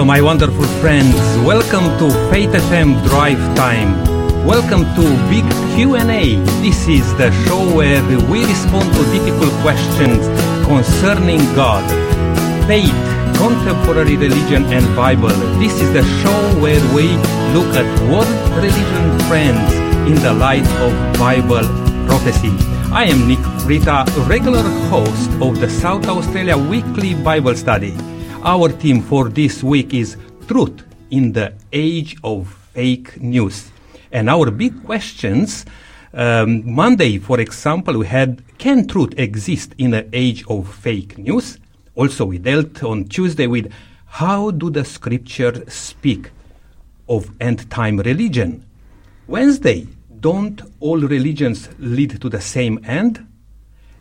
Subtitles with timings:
[0.00, 1.14] Hello, my wonderful friends.
[1.44, 3.92] Welcome to Faith FM Drive Time.
[4.46, 5.44] Welcome to Big
[5.76, 6.40] Q&A.
[6.64, 8.00] This is the show where
[8.32, 10.24] we respond to difficult questions
[10.64, 11.84] concerning God,
[12.66, 12.96] faith,
[13.36, 15.36] contemporary religion and Bible.
[15.60, 17.12] This is the show where we
[17.52, 19.68] look at world religion trends
[20.08, 21.68] in the light of Bible
[22.08, 22.56] prophecy.
[22.90, 27.94] I am Nick Rita, regular host of the South Australia Weekly Bible Study.
[28.42, 30.16] Our theme for this week is
[30.48, 33.70] Truth in the Age of Fake News.
[34.12, 35.66] And our big questions
[36.14, 41.58] um, Monday, for example, we had Can truth exist in the age of fake news?
[41.94, 43.70] Also, we dealt on Tuesday with
[44.06, 46.30] How do the scriptures speak
[47.10, 48.64] of end time religion?
[49.26, 49.86] Wednesday,
[50.18, 53.26] Don't all religions lead to the same end?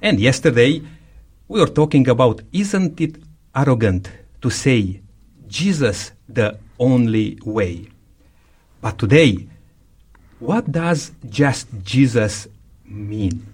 [0.01, 0.81] And yesterday,
[1.49, 3.17] we were talking about Isn't it
[3.53, 4.09] arrogant
[4.41, 5.01] to say
[5.47, 7.87] Jesus the only way.
[8.81, 9.47] But today,
[10.39, 12.47] what does just Jesus
[12.85, 13.45] mean?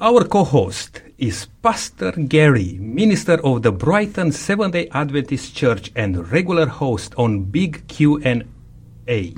[0.00, 7.14] Our co-host is Pastor Gary, minister of the Brighton Seventh-day Adventist Church and regular host
[7.16, 9.34] on Big Q&A.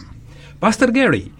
[0.60, 1.32] Pastor Gary,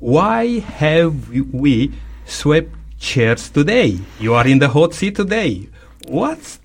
[0.00, 1.92] why have we
[2.26, 3.98] swept chairs today?
[4.18, 5.68] You are in the hot seat today.
[6.08, 6.58] What's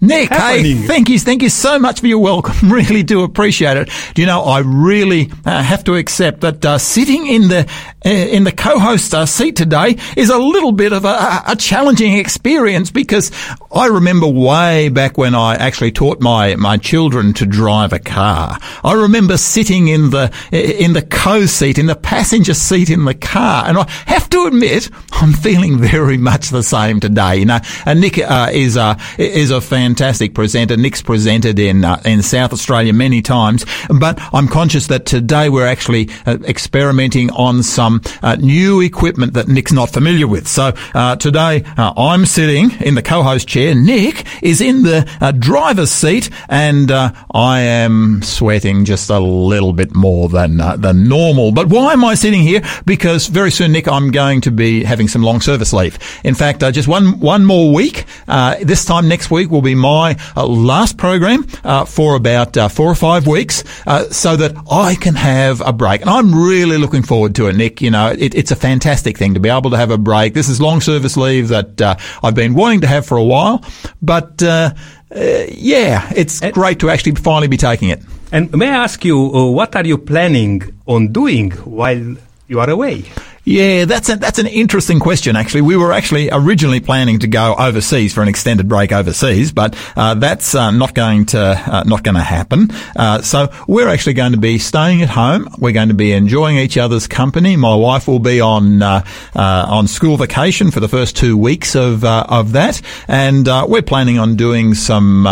[0.00, 0.78] Nick, happening?
[0.78, 2.54] hey, thank you, thank you so much for your welcome.
[2.74, 3.88] Really do appreciate it.
[4.14, 7.68] Do you know, I really uh, have to accept that uh, sitting in the
[8.04, 12.14] uh, in the co-host uh, seat today is a little bit of a, a challenging
[12.14, 13.30] experience because
[13.72, 18.58] I remember way back when I actually taught my my children to drive a car.
[18.82, 23.66] I remember sitting in the in the co-seat in the passenger seat in the car,
[23.66, 27.36] and I have to admit I'm feeling very much the same today.
[27.36, 30.76] You know, and Nick uh, is a is a fantastic presenter.
[30.76, 35.66] Nick's presented in uh, in South Australia many times, but I'm conscious that today we're
[35.66, 40.48] actually uh, experimenting on some uh, new equipment that Nick's not familiar with.
[40.48, 43.74] So uh, today uh, I'm sitting in the co-host chair.
[43.74, 49.72] Nick is in the uh, driver's seat, and uh, I am sweating just a little
[49.72, 51.52] bit more than uh, than normal.
[51.52, 52.62] But why am I sitting here?
[52.84, 55.98] Because very soon, Nick, I'm going to be having some long service leave.
[56.24, 58.04] In fact, uh, just one one more week.
[58.28, 62.68] Uh, this time next week will be my uh, last program uh, for about uh,
[62.68, 66.00] four or five weeks, uh, so that I can have a break.
[66.00, 67.80] And I'm really looking forward to it, Nick.
[67.80, 70.34] You know, it, it's a fantastic thing to be able to have a break.
[70.34, 73.64] This is long service leave that uh, I've been wanting to have for a while,
[74.02, 74.72] but uh,
[75.14, 78.00] uh, yeah, it's And- great to actually finally be taking it.
[78.32, 82.16] And may I ask you, uh, what are you planning on doing while
[82.48, 83.04] you are away?
[83.44, 85.36] Yeah, that's a, that's an interesting question.
[85.36, 89.76] Actually, we were actually originally planning to go overseas for an extended break overseas, but
[89.96, 92.70] uh, that's uh, not going to uh, not going to happen.
[92.96, 95.46] Uh, so we're actually going to be staying at home.
[95.58, 97.54] We're going to be enjoying each other's company.
[97.56, 99.04] My wife will be on uh,
[99.36, 103.82] uh, on school vacation for the first two weeks of of that, and uh, we're
[103.82, 105.28] planning on doing some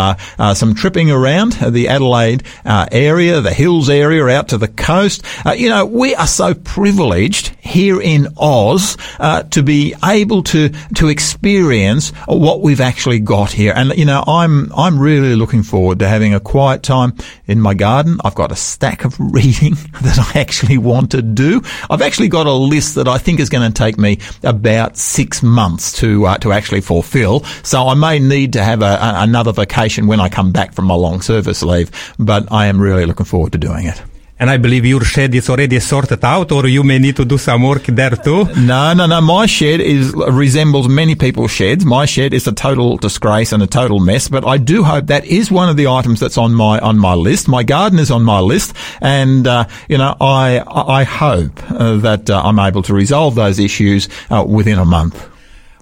[0.53, 5.25] some tripping around the Adelaide uh, area, the hills area, out to the coast.
[5.55, 11.07] You know, we are so privileged here in Oz uh, to be able to to
[11.07, 13.73] experience what we've actually got here.
[13.75, 17.15] And you know, I'm I'm really looking forward to having a quiet time
[17.47, 18.19] in my garden.
[18.23, 21.61] I've got a stack of reading that I actually want to do.
[21.89, 25.41] I've actually got a list that I think is going to take me about six
[25.41, 27.43] months to uh, to actually fulfil.
[27.63, 30.85] So I may need to have a, a, another vacation when I come back from
[30.85, 31.91] my long service leave.
[32.19, 34.01] But I am really looking forward to doing it.
[34.43, 37.37] And I believe your shed is already sorted out, or you may need to do
[37.37, 38.43] some work there too.
[38.55, 39.21] No, no, no.
[39.21, 41.85] My shed is resembles many people's sheds.
[41.85, 44.27] My shed is a total disgrace and a total mess.
[44.27, 47.13] But I do hope that is one of the items that's on my on my
[47.13, 47.47] list.
[47.47, 52.29] My garden is on my list, and uh, you know, I I hope uh, that
[52.29, 55.25] uh, I'm able to resolve those issues uh, within a month.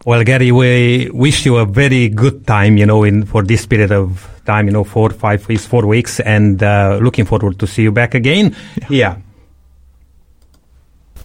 [0.06, 3.92] Well, Gary, we wish you a very good time, you know, in for this period
[3.92, 7.84] of time, you know, four, five weeks, four weeks, and uh, looking forward to see
[7.84, 8.56] you back again.
[8.90, 9.18] Yeah.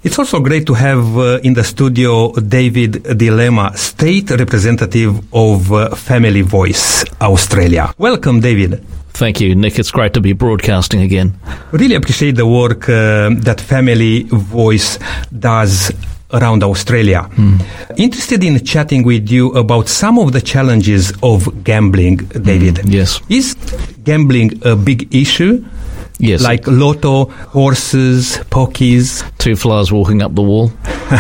[0.03, 5.95] It's also great to have uh, in the studio David d'Lima, State Representative of uh,
[5.97, 7.93] Family Voice Australia.
[7.99, 8.85] Welcome, David.
[9.15, 9.79] Thank you, Nick.
[9.79, 11.35] It's great to be broadcasting again.
[11.73, 14.99] Really appreciate the work uh, that Family Voice
[15.37, 15.91] does
[16.37, 17.23] around Australia.
[17.37, 17.57] Hmm.
[17.97, 22.79] Interested in chatting with you about some of the challenges of gambling, David.
[22.79, 23.21] Hmm, yes.
[23.29, 23.55] Is
[24.05, 25.65] gambling a big issue?
[26.19, 26.43] Yes.
[26.43, 29.23] Like lotto, horses, pokies?
[29.39, 30.73] two flies walking up the wall.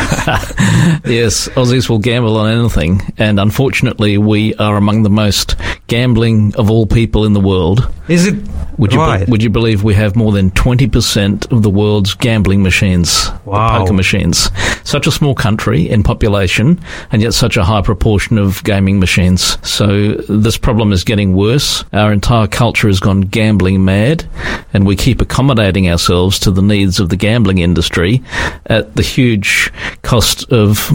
[1.04, 5.54] yes, Aussies will gamble on anything, and unfortunately, we are among the most
[5.86, 7.88] gambling of all people in the world.
[8.08, 8.34] Is it
[8.78, 9.28] Would you, be- right?
[9.28, 13.78] would you believe we have more than 20% of the world's gambling machines, Wow.
[13.78, 14.50] poker machines?
[14.84, 16.80] Such a small country in population,
[17.12, 19.58] and yet such a high proportion of gaming machines.
[19.68, 21.84] So this problem is getting worse.
[21.92, 24.24] Our entire culture has gone gambling mad,
[24.72, 28.22] and we keep accommodating ourselves to the needs of the gambling industry
[28.66, 29.72] at the huge
[30.02, 30.90] cost of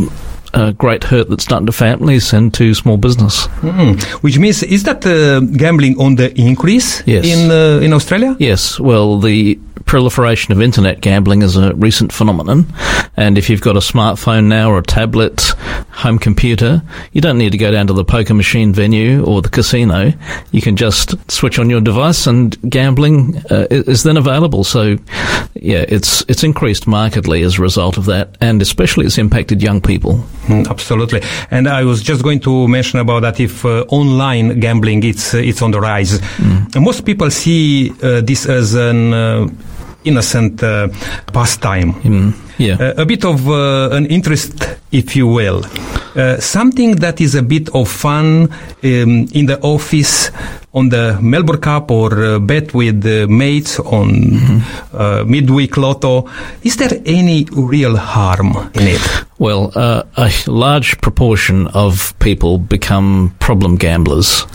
[0.53, 3.48] uh, great hurt that's done to families and to small business.
[3.62, 4.01] Mm.
[4.24, 7.25] Which means, is that uh, gambling on the increase Yes.
[7.25, 8.36] in uh, in Australia?
[8.39, 12.65] Yes, well, the proliferation of internet gambling is a recent phenomenon,
[13.18, 15.42] and if you've got a smartphone now or a tablet,
[15.92, 16.81] home computer,
[17.12, 20.13] you don't need to go down to the poker machine venue or the casino.
[20.51, 24.63] You can just switch on your device, and gambling uh, is then available.
[24.63, 24.97] So,
[25.56, 29.81] yeah, it's it's increased markedly as a result of that, and especially it's impacted young
[29.81, 30.24] people.
[30.48, 31.22] Mm, absolutely.
[31.52, 33.40] And I was just going to mention about that.
[33.40, 36.20] If uh, online gambling, it's uh, it's on the rise.
[36.40, 39.48] And Most people see uh, this as an uh,
[40.04, 40.88] innocent uh,
[41.32, 41.94] pastime.
[41.94, 42.78] Mm, yeah.
[42.80, 44.54] Uh, a bit of uh, an interest,
[44.92, 45.66] if you will.
[46.16, 48.52] Uh, something that is a bit of fun
[48.84, 50.30] um, in the office
[50.74, 54.62] on the Melbourne Cup or uh, bet with uh, mates on
[54.94, 56.30] uh, midweek lotto.
[56.63, 59.25] Is there any real harm in it?
[59.40, 64.46] Well, uh, a large proportion of people become problem gamblers,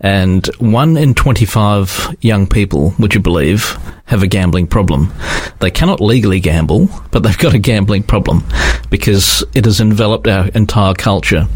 [0.00, 5.12] and one in 25 young people, would you believe, have a gambling problem.
[5.60, 8.44] They cannot legally gamble, but they've got a gambling problem
[8.90, 11.46] because it has enveloped our entire culture.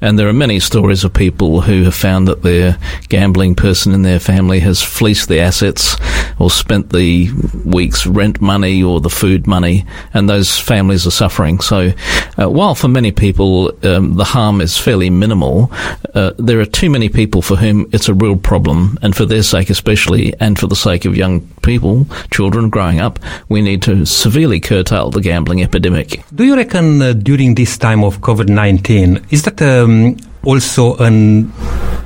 [0.00, 4.02] And there are many stories of people who have found that their gambling person in
[4.02, 5.96] their family has fleeced the assets
[6.38, 7.30] or spent the
[7.64, 11.60] week's rent money or the food money, and those families are suffering.
[11.60, 11.92] So,
[12.38, 15.70] uh, while for many people um, the harm is fairly minimal,
[16.14, 19.42] uh, there are too many people for whom it's a real problem, and for their
[19.42, 23.18] sake especially, and for the sake of young people, children growing up,
[23.48, 26.22] we need to severely curtail the gambling epidemic.
[26.32, 31.52] Do you reckon uh, during this time of COVID 19, is that um, also an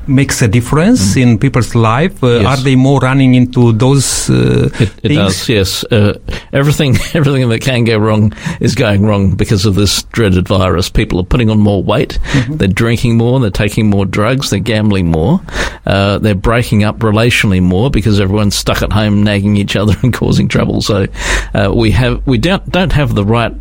[0.08, 2.22] makes a difference in people's life?
[2.22, 2.46] Uh, Yes.
[2.46, 5.16] Are they more running into those uh, It, it things?
[5.16, 5.84] does, yes.
[5.84, 6.19] Uh,
[6.52, 10.88] everything, everything that can go wrong is going wrong because of this dreaded virus.
[10.90, 12.19] People are putting on more weight,
[12.49, 15.40] they're drinking more, they're taking more drugs, they're gambling more,
[15.87, 20.12] uh, they're breaking up relationally more because everyone's stuck at home nagging each other and
[20.20, 20.81] causing trouble.
[20.82, 21.06] So
[21.55, 23.52] uh, we have we don't don't have the right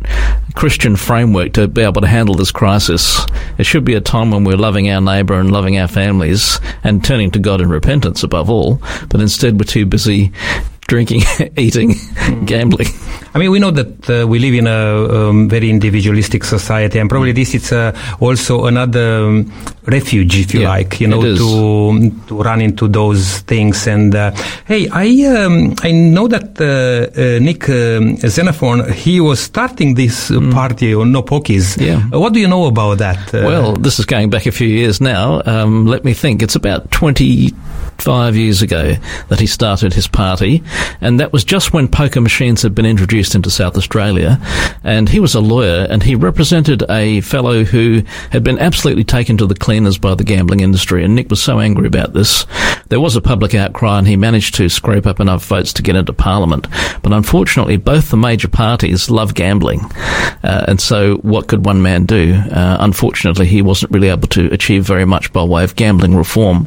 [0.54, 3.20] Christian framework to be able to handle this crisis.
[3.58, 6.37] It should be a time when we're loving our neighbour and loving our families
[6.84, 8.80] and turning to God in repentance above all.
[9.08, 10.32] But instead, we're too busy
[10.88, 11.22] drinking,
[11.56, 11.94] eating,
[12.44, 12.88] gambling.
[13.34, 17.08] I mean, we know that uh, we live in a um, very individualistic society, and
[17.08, 19.52] probably this is uh, also another um,
[19.86, 23.86] refuge, if you Yeah, like, you know, to to run into those things.
[23.86, 24.32] And uh,
[24.66, 25.06] hey, I
[25.44, 26.64] um, I know that uh,
[27.20, 31.76] uh, Nick um, Xenophon he was starting this uh, party on No Pokies.
[31.76, 31.86] Mm.
[31.86, 32.08] Yeah.
[32.12, 33.34] Uh, what do you know about that?
[33.34, 35.42] Uh, Well, this is going back a few years now.
[35.44, 36.42] Um, let me think.
[36.42, 38.94] It's about 25 years ago
[39.28, 40.62] that he started his party,
[41.00, 44.40] and that was just when poker machines had been introduced into South Australia.
[44.84, 49.36] And he was a lawyer, and he represented a fellow who had been absolutely taken
[49.38, 51.04] to the cleaners by the gambling industry.
[51.04, 52.46] And Nick was so angry about this.
[52.88, 55.96] There was a public outcry, and he managed to scrape up enough votes to get
[55.96, 56.66] into Parliament.
[57.02, 59.80] But unfortunately, both the major parties love gambling.
[60.42, 62.34] Uh, and so, what could one man do?
[62.34, 66.66] Uh, unfortunately, he wasn't really able to achieve very much by way of gambling reform.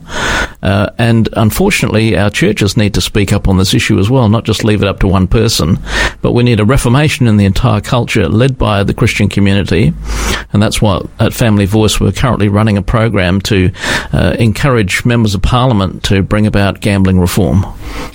[0.62, 4.43] Uh, and unfortunately, our churches need to speak up on this issue as well, not
[4.43, 5.79] just leave it up to one person,
[6.22, 9.93] but we need a reformation in the entire culture led by the Christian community.
[10.51, 13.72] And that's why at Family Voice we're currently running a program to
[14.12, 17.63] uh, encourage members of parliament to bring about gambling reform.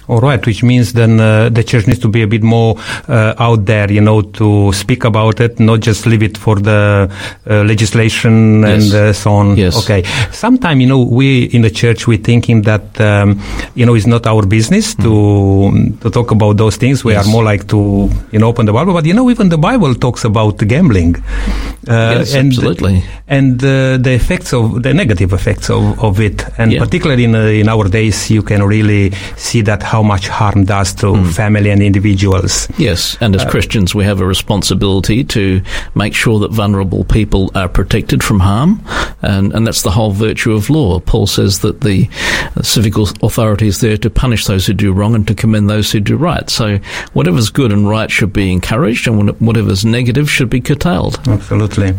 [0.08, 2.76] All right, which means then uh, the church needs to be a bit more
[3.08, 7.10] uh, out there, you know, to speak about it, not just leave it for the
[7.48, 8.84] uh, legislation Yes.
[8.84, 9.56] and uh, so on.
[9.56, 9.76] Yes.
[9.84, 10.02] Okay.
[10.32, 13.40] Sometimes, you know, we in the church we're thinking that um,
[13.74, 15.70] you know it's not our business to
[16.02, 17.04] to talk about those things.
[17.04, 17.16] We Mm.
[17.16, 17.26] Yes.
[17.26, 17.78] are more like to
[18.32, 21.16] you know open the Bible, but you know even the Bible talks about gambling.
[21.88, 23.02] Uh, Yes, absolutely.
[23.28, 26.80] and uh, the effects of the negative effects of, of it, and Yeah.
[26.84, 30.94] particularly in uh, in our days, you can really see that how much harm does
[30.94, 31.24] to Hmm.
[31.30, 32.68] family and individuals.
[32.78, 35.60] Yes, and as Christians, we have a responsibility to
[35.94, 38.80] make sure that vulnerable people are protected from harm.
[39.22, 41.00] And, and that's the whole virtue of law.
[41.00, 42.08] Paul says that the
[42.62, 46.00] civic authority is there to punish those who do wrong and to commend those who
[46.00, 46.48] do right.
[46.50, 46.78] So
[47.12, 51.20] whatever's good and right should be encouraged, and whatever's negative should be curtailed.
[51.26, 51.94] Absolutely.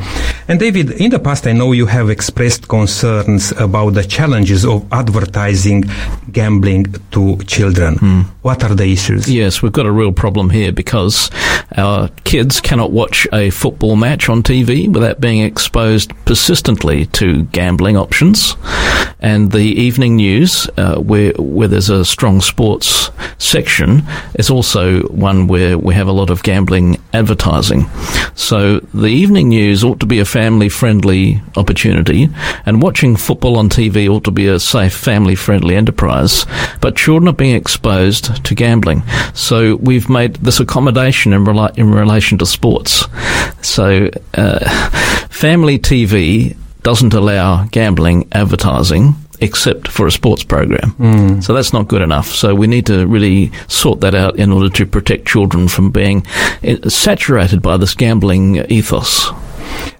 [0.48, 4.86] And David, in the past, I know you have expressed concerns about the challenges of
[4.92, 5.86] advertising
[6.32, 7.96] gambling to children.
[7.96, 8.24] Mm.
[8.42, 9.30] What are the issues?
[9.30, 11.30] Yes, we've got a real problem here because
[11.76, 17.98] our kids cannot watch a football match on TV without being exposed persistently to gambling
[17.98, 18.56] options.
[19.20, 23.10] And the evening news, uh, where where there's a strong sports
[23.48, 24.04] section,
[24.36, 27.88] is also one where we have a lot of gambling advertising.
[28.36, 32.30] So the evening news ought to be a family friendly opportunity,
[32.66, 36.46] and watching football on TV ought to be a safe family friendly enterprise.
[36.82, 39.04] But children are being exposed to gambling.
[39.34, 43.06] So we've made this accommodation in, in relation to sports.
[43.62, 44.90] So uh,
[45.30, 50.92] family TV doesn't allow gambling advertising except for a sports program.
[50.94, 51.44] Mm.
[51.44, 52.28] So that's not good enough.
[52.28, 56.26] So we need to really sort that out in order to protect children from being
[56.64, 59.32] eh, saturated by this gambling ethos.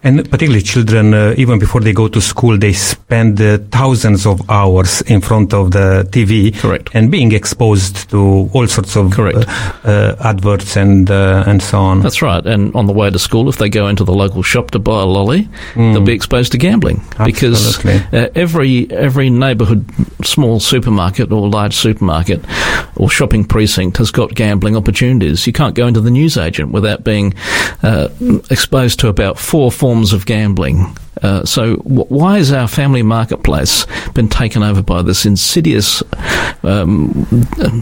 [0.04, 4.50] And particularly children, uh, even before they go to school, they spend uh, thousands of
[4.50, 6.58] hours in front of the TV.
[6.58, 6.90] Correct.
[6.94, 9.38] And being exposed to all sorts of Correct.
[9.38, 12.02] Uh, uh adverts and uh, and so on.
[12.02, 12.46] That's right.
[12.46, 15.02] And on the way to school, if they go into the local shop to buy
[15.02, 15.94] a lolly, mm.
[15.94, 19.86] they'll be exposed to gambling because uh, every every neighbourhood
[20.24, 22.44] small supermarket or large supermarket
[22.96, 25.46] or shopping precinct has got gambling opportunities.
[25.48, 27.34] You can't go into the newsagent without being
[28.50, 30.96] exposed to about four forms of gambling.
[31.22, 36.04] Uh, so, w- why has our family marketplace been taken over by this insidious,
[36.64, 37.26] um,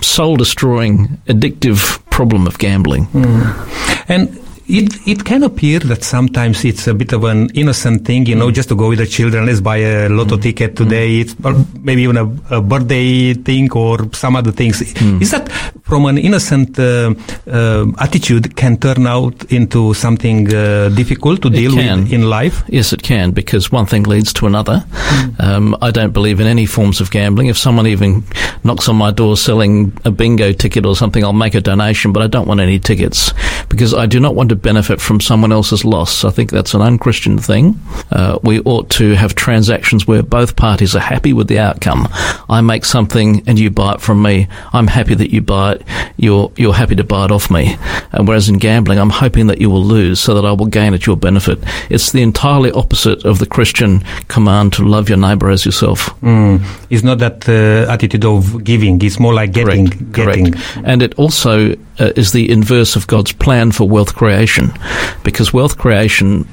[0.01, 3.08] soul destroying, addictive problem of gambling?
[3.08, 4.06] Mm.
[4.08, 8.36] And it it can appear that sometimes it's a bit of an innocent thing, you
[8.36, 8.54] know, mm.
[8.54, 9.46] just to go with the children.
[9.46, 10.42] Let's buy a lotto mm.
[10.42, 11.20] ticket today.
[11.20, 11.36] It's
[11.82, 14.82] maybe even a, a, birthday thing or some other things.
[14.82, 15.22] Mm.
[15.22, 15.52] Is that
[15.84, 17.14] from an innocent uh,
[17.48, 22.64] uh, attitude can turn out into something uh, difficult to deal with in life?
[22.68, 24.84] Yes, it can because one thing leads to another.
[24.90, 25.40] Mm.
[25.40, 27.48] Um, I don't believe in any forms of gambling.
[27.48, 28.24] If someone even
[28.64, 32.24] knocks on my door selling a bingo ticket or something, I'll make a donation, but
[32.24, 33.32] I don't want any tickets
[33.70, 36.24] because I do not want to to benefit from someone else's loss.
[36.24, 37.80] I think that's an unchristian thing.
[38.12, 42.08] Uh, we ought to have transactions where both parties are happy with the outcome.
[42.50, 44.48] I make something and you buy it from me.
[44.74, 45.84] I'm happy that you buy it.
[46.18, 47.78] You're you're happy to buy it off me.
[48.12, 50.94] And whereas in gambling, I'm hoping that you will lose so that I will gain
[50.94, 51.60] at your benefit.
[51.90, 56.10] It's the entirely opposite of the Christian command to love your neighbor as yourself.
[56.22, 56.64] Mm.
[56.90, 59.02] It's not that uh, attitude of giving.
[59.02, 59.90] It's more like getting.
[59.90, 60.12] Correct.
[60.14, 60.54] Getting.
[60.54, 60.78] Correct.
[60.86, 64.70] And it also uh, is the inverse of God's plan for wealth creation.
[64.70, 66.48] Creation because wealth creation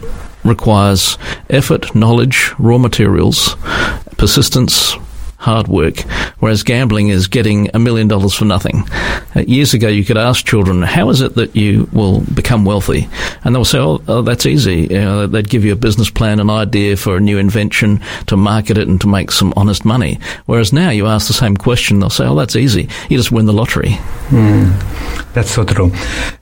[0.44, 1.16] requires
[1.48, 3.54] effort, knowledge, raw materials,
[4.16, 4.96] persistence,
[5.42, 5.98] hard work,
[6.38, 8.84] whereas gambling is getting a million dollars for nothing.
[9.34, 13.08] Uh, years ago, you could ask children, how is it that you will become wealthy?
[13.42, 14.82] And they'll say, oh, oh that's easy.
[14.82, 18.36] You know, they'd give you a business plan, an idea for a new invention to
[18.36, 20.20] market it and to make some honest money.
[20.46, 22.88] Whereas now you ask the same question, they'll say, oh, that's easy.
[23.08, 23.98] You just win the lottery.
[24.28, 25.90] Mm, that's so true.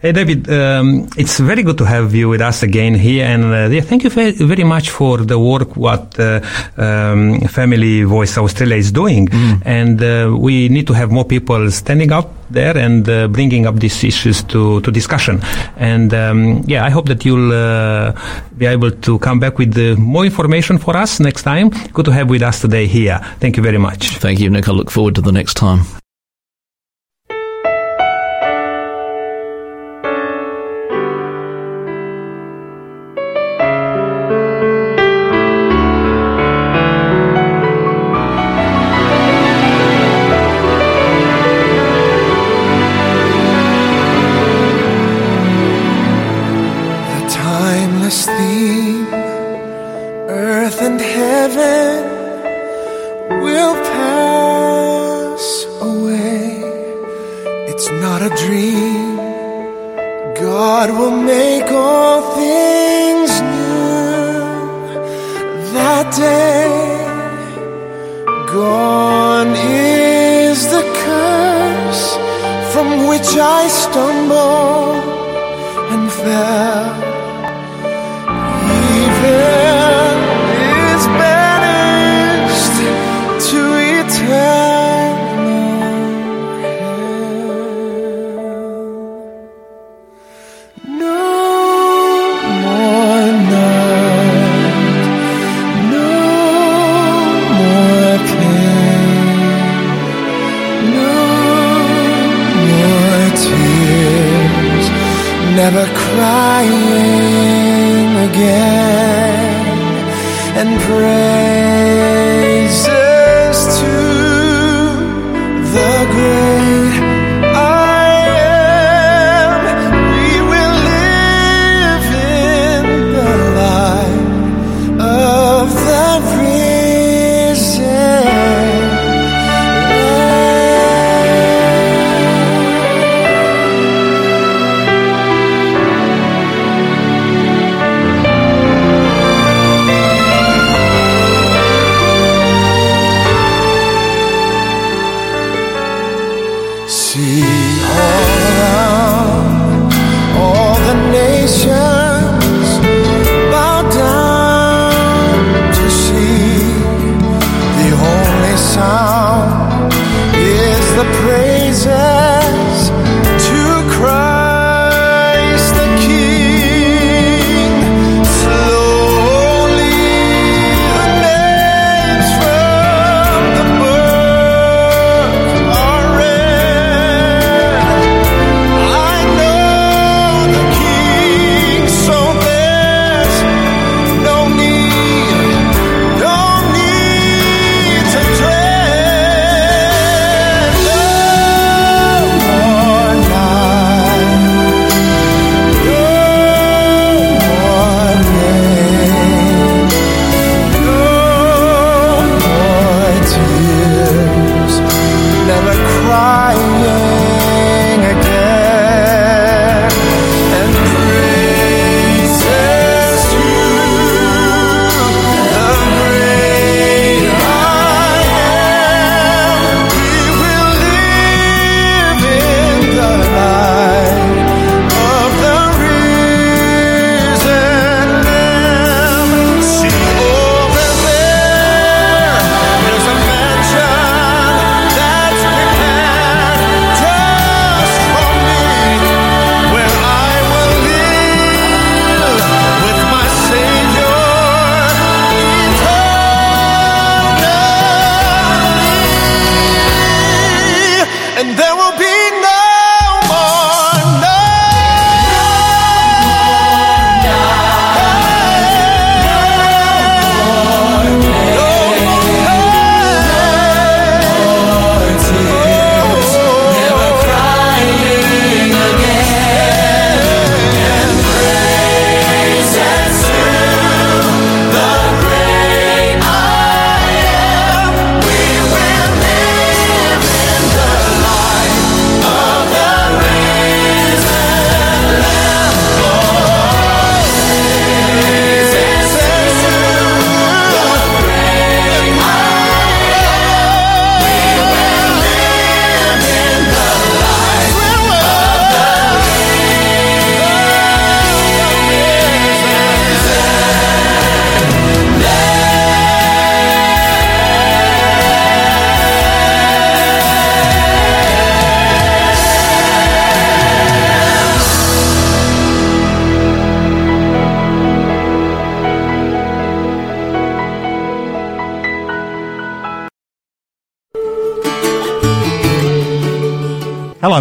[0.01, 3.25] Hey, David, um, it's very good to have you with us again here.
[3.25, 6.41] And uh, yeah, thank you very, much for the work what uh,
[6.77, 9.27] um, Family Voice Australia is doing.
[9.27, 9.63] Mm.
[9.65, 13.77] And uh, we need to have more people standing up there and uh, bringing up
[13.77, 15.41] these issues to, to discussion.
[15.77, 18.13] And um, yeah, I hope that you'll uh,
[18.57, 21.71] be able to come back with uh, more information for us next time.
[21.93, 23.19] Good to have with us today here.
[23.39, 24.17] Thank you very much.
[24.19, 24.69] Thank you, Nick.
[24.69, 26.00] I look forward to the next time.
[73.93, 74.60] No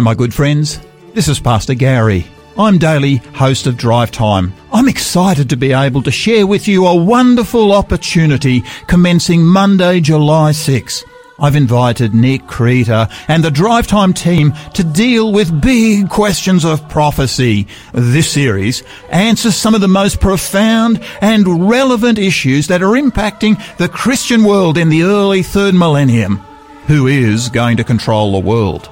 [0.00, 0.80] Hello, my good friends.
[1.12, 2.26] This is Pastor Gary.
[2.56, 4.54] I'm daily host of Drive Time.
[4.72, 10.52] I'm excited to be able to share with you a wonderful opportunity commencing Monday, July
[10.52, 11.04] 6.
[11.38, 16.88] I've invited Nick Creter and the Drive Time team to deal with big questions of
[16.88, 17.66] prophecy.
[17.92, 23.90] This series answers some of the most profound and relevant issues that are impacting the
[23.90, 26.38] Christian world in the early third millennium.
[26.86, 28.88] Who is going to control the world?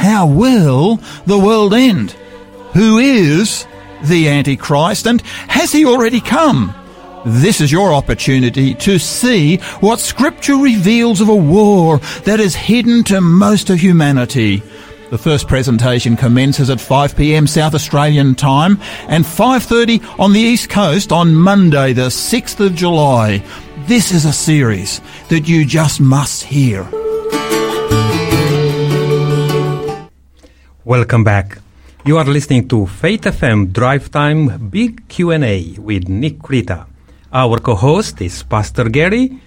[0.00, 2.12] How will the world end?
[2.72, 3.66] Who is
[4.02, 6.74] the Antichrist and has he already come?
[7.26, 13.04] This is your opportunity to see what Scripture reveals of a war that is hidden
[13.04, 14.62] to most of humanity.
[15.10, 17.46] The first presentation commences at 5 p.m.
[17.46, 23.44] South Australian time and 5:30 on the East Coast on Monday the 6th of July.
[23.80, 26.88] This is a series that you just must hear.
[30.90, 31.58] Welcome back.
[32.04, 36.84] You are listening to Faith FM Drive Time Big Q&A with Nick Krita.
[37.32, 39.38] Our co-host is Pastor Gary.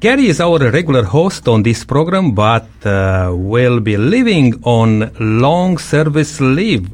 [0.00, 5.78] Gary is our regular host on this program, but uh, will be leaving on long
[5.78, 6.92] service leave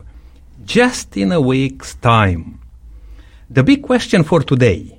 [0.66, 2.60] just in a week's time.
[3.48, 4.98] The big question for today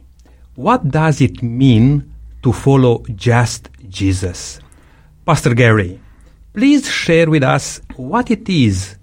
[0.55, 4.59] what does it mean to follow just Jesus?
[5.23, 5.99] Pastor Gary,
[6.51, 8.95] please share with us what it is,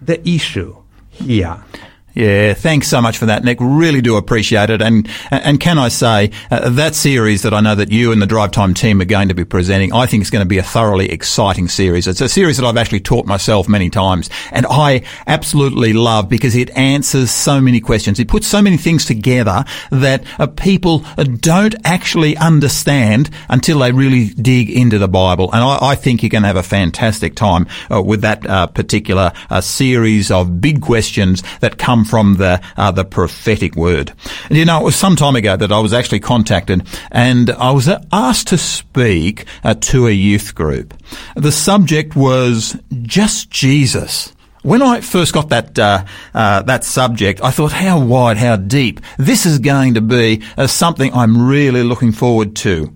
[0.00, 0.76] the issue
[1.10, 1.62] here.
[2.12, 3.58] Yeah, thanks so much for that, Nick.
[3.60, 4.82] Really do appreciate it.
[4.82, 8.26] And and can I say uh, that series that I know that you and the
[8.26, 10.62] Drive Time team are going to be presenting, I think is going to be a
[10.62, 12.08] thoroughly exciting series.
[12.08, 16.56] It's a series that I've actually taught myself many times, and I absolutely love because
[16.56, 18.18] it answers so many questions.
[18.18, 21.04] It puts so many things together that uh, people
[21.38, 25.48] don't actually understand until they really dig into the Bible.
[25.52, 28.66] And I, I think you're going to have a fantastic time uh, with that uh,
[28.66, 34.12] particular uh, series of big questions that come from the uh, the prophetic word.
[34.48, 37.70] And you know, it was some time ago that I was actually contacted, and I
[37.70, 40.94] was asked to speak uh, to a youth group.
[41.36, 44.32] The subject was just Jesus.
[44.62, 49.00] When I first got that uh, uh, that subject, I thought, how wide, how deep.
[49.18, 52.92] This is going to be uh, something I'm really looking forward to.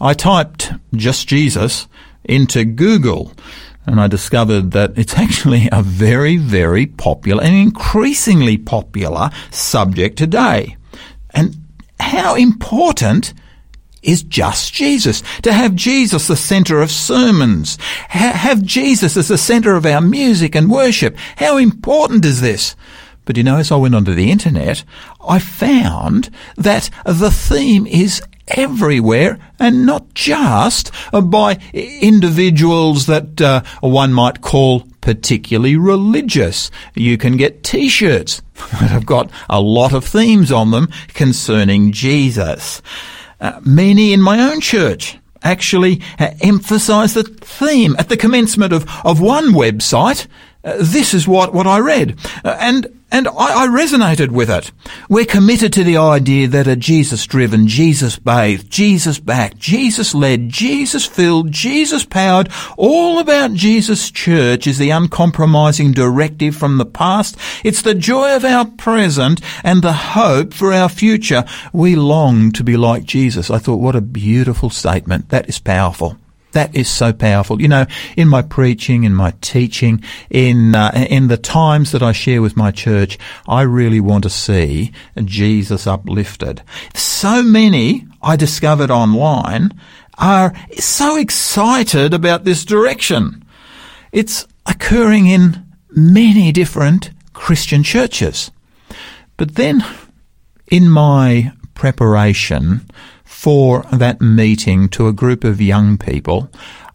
[0.00, 1.88] I typed just Jesus
[2.24, 3.34] into Google
[3.86, 10.76] and I discovered that it's actually a very, very popular and increasingly popular subject today.
[11.30, 11.56] And
[11.98, 13.34] how important
[14.02, 15.22] is just Jesus.
[15.42, 17.76] To have Jesus the center of sermons.
[18.08, 21.16] Ha- have Jesus as the center of our music and worship.
[21.36, 22.74] How important is this?
[23.24, 24.84] But you know, as I went onto the internet,
[25.26, 34.12] I found that the theme is everywhere and not just by individuals that uh, one
[34.12, 36.70] might call particularly religious.
[36.94, 42.82] You can get t-shirts that have got a lot of themes on them concerning Jesus.
[43.40, 48.86] Uh, many in my own church actually uh, emphasize the theme at the commencement of,
[49.04, 50.26] of one website.
[50.62, 52.18] Uh, this is what, what I read.
[52.44, 54.70] Uh, and and I, I, resonated with it.
[55.08, 60.48] We're committed to the idea that a Jesus driven, Jesus bathed, Jesus backed, Jesus led,
[60.48, 67.36] Jesus filled, Jesus powered, all about Jesus church is the uncompromising directive from the past.
[67.64, 71.44] It's the joy of our present and the hope for our future.
[71.72, 73.50] We long to be like Jesus.
[73.50, 75.30] I thought, what a beautiful statement.
[75.30, 76.16] That is powerful.
[76.52, 77.60] That is so powerful.
[77.60, 77.86] You know,
[78.16, 82.56] in my preaching, in my teaching, in uh, in the times that I share with
[82.56, 84.92] my church, I really want to see
[85.24, 86.62] Jesus uplifted.
[86.94, 89.72] So many I discovered online
[90.18, 93.44] are so excited about this direction.
[94.12, 98.50] It's occurring in many different Christian churches.
[99.36, 99.84] But then
[100.66, 102.86] in my preparation
[103.40, 106.50] for that meeting to a group of young people,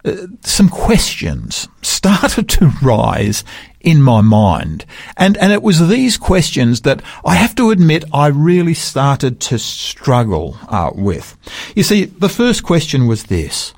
[0.06, 3.44] uh, some questions started to rise
[3.80, 4.86] in my mind.
[5.18, 9.58] And, and it was these questions that I have to admit I really started to
[9.58, 11.36] struggle uh, with.
[11.76, 13.74] You see, the first question was this.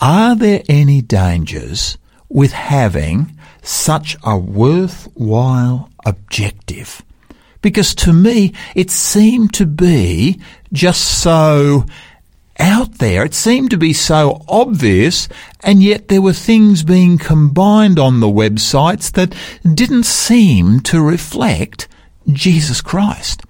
[0.00, 7.02] Are there any dangers with having such a worthwhile objective?
[7.60, 10.40] Because to me, it seemed to be
[10.72, 11.84] just so
[12.58, 13.24] out there.
[13.24, 15.28] It seemed to be so obvious,
[15.62, 19.34] and yet there were things being combined on the websites that
[19.74, 21.88] didn't seem to reflect
[22.28, 23.42] Jesus Christ.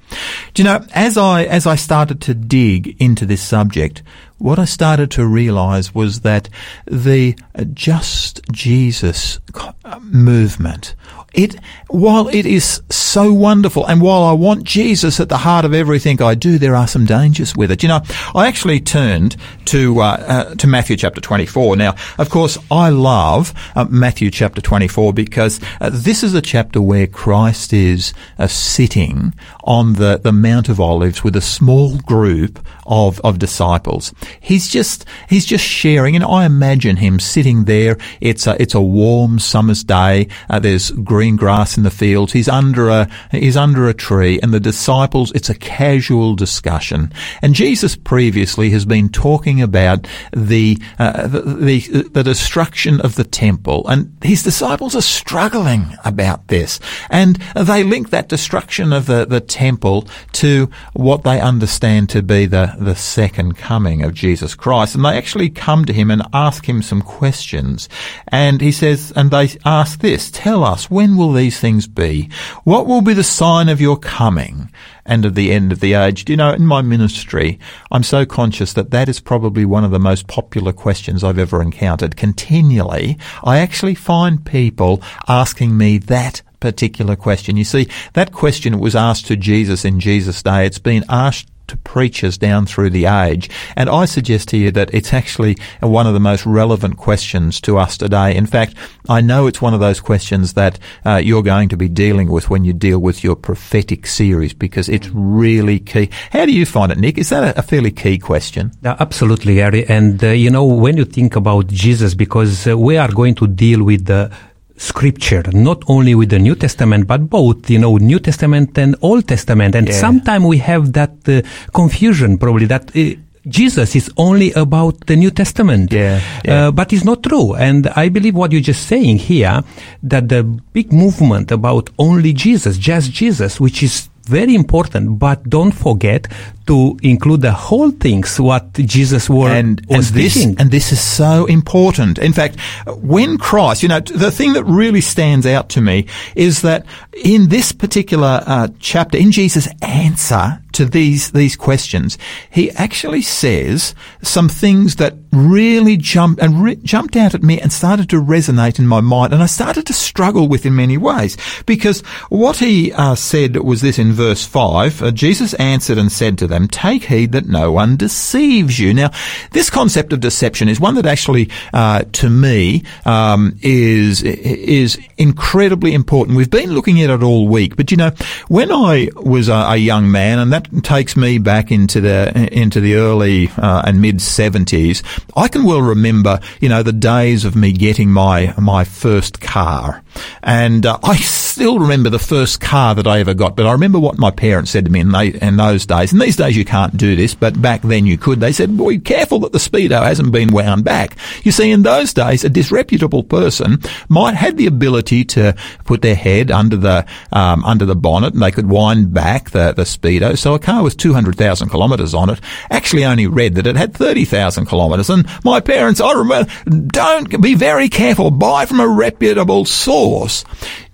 [0.55, 4.03] Do you know, as I, as I started to dig into this subject,
[4.39, 6.49] what I started to realize was that
[6.87, 7.37] the
[7.73, 10.95] Just Jesus uh, movement
[11.35, 11.57] it,
[11.89, 16.21] while it is so wonderful, and while I want Jesus at the heart of everything
[16.21, 17.83] I do, there are some dangers with it.
[17.83, 18.03] You know,
[18.35, 21.77] I actually turned to uh, uh, to Matthew chapter twenty four.
[21.77, 26.43] Now, of course, I love uh, Matthew chapter twenty four because uh, this is a
[26.43, 29.33] chapter where Christ is uh, sitting
[29.65, 34.13] on the the Mount of Olives with a small group of of disciples.
[34.41, 37.97] He's just he's just sharing, and I imagine him sitting there.
[38.21, 40.29] It's a it's a warm summer's day.
[40.51, 42.33] Uh, there's green green grass in the fields.
[42.33, 47.13] He's under a, he's under a tree and the disciples, it's a casual discussion.
[47.43, 53.23] And Jesus previously has been talking about the, uh, the, the, the destruction of the
[53.23, 56.81] temple and his disciples are struggling about this.
[57.09, 62.47] And they link that destruction of the, the temple to what they understand to be
[62.47, 64.97] the, the second coming of Jesus Christ.
[64.97, 67.89] And they actually come to him and ask him some questions.
[68.27, 72.29] And he says, and they ask this, tell us, when will these things be?
[72.65, 74.71] What will be the sign of your coming
[75.05, 76.25] and of the end of the age?
[76.25, 77.59] Do you know, in my ministry,
[77.91, 81.63] I'm so conscious that that is probably one of the most popular questions I've ever
[81.63, 82.17] encountered.
[82.17, 87.57] Continually, I actually find people asking me that particular question.
[87.57, 90.65] You see, that question was asked to Jesus in Jesus' day.
[90.65, 93.51] It's been asked to preachers down through the age.
[93.77, 97.79] And I suggest to you that it's actually one of the most relevant questions to
[97.79, 98.37] us today.
[98.37, 98.75] In fact,
[99.09, 102.51] I know it's one of those questions that uh, you're going to be dealing with
[102.51, 106.11] when you deal with your prophetic series because it's really key.
[106.31, 107.19] How do you find it, Nick?
[107.19, 108.73] Is that a, fairly key question?
[108.83, 109.87] Yeah, absolutely, Gary.
[109.87, 113.47] And, uh, you know, when you think about Jesus, because uh, we are going to
[113.47, 114.31] deal with the
[114.77, 119.27] scripture, not only with the New Testament, but both, you know, New Testament and Old
[119.29, 119.75] Testament.
[119.75, 119.95] And Yeah.
[119.95, 123.15] sometimes we have that uh, confusion probably that uh,
[123.49, 125.93] Jesus is only about the New Testament.
[125.93, 126.69] Yeah, yeah.
[126.69, 127.55] Uh, but it's not true.
[127.55, 129.63] And I believe what you're just saying here,
[130.05, 135.73] that the big movement about only Jesus, just Jesus, which is very important, but don't
[135.73, 136.29] forget
[136.67, 140.57] to include the whole things what Jesus were, and, and was this teaching.
[140.59, 142.19] and this is so important.
[142.19, 146.63] In fact, when Christ, you know, the thing that really stands out to me is
[146.63, 146.87] that
[147.25, 152.17] in this particular uh, chapter, in Jesus' answer to these these questions,
[152.51, 157.73] he actually says some things that really jumped and re- jumped out at me and
[157.73, 161.37] started to resonate in my mind, and I started to struggle with in many ways
[161.67, 166.39] because what he uh, said was this in verse five: uh, Jesus answered and said
[166.39, 169.11] to them, "Take heed that no one deceives you." Now,
[169.51, 175.95] this concept of deception is one that actually, uh, to me, um, is is incredibly
[175.95, 176.37] important.
[176.37, 178.13] We've been looking at it all week, but you know,
[178.49, 182.81] when I was a, a young man, and that takes me back into the into
[182.81, 185.03] the early uh, and mid seventies,
[185.37, 190.03] I can well remember, you know, the days of me getting my my first car,
[190.43, 193.57] and uh, I still remember the first car that I ever got.
[193.57, 196.13] But I remember what my parents said to me in, they, in those days.
[196.13, 198.41] And these days you can't do this, but back then you could.
[198.41, 202.13] They said, "Boy, careful that the speedo hasn't been wound back." You see, in those
[202.13, 203.79] days, a disreputable person
[204.09, 208.43] might had the ability to put their head under the um, under the bonnet, and
[208.43, 210.37] they could wind back the the speedo.
[210.37, 213.77] So a car with two hundred thousand kilometres on it actually only read that it
[213.77, 215.11] had thirty thousand kilometres.
[215.11, 216.51] And my parents, I remember,
[216.89, 218.31] don't be very careful.
[218.31, 220.45] Buy from a reputable source.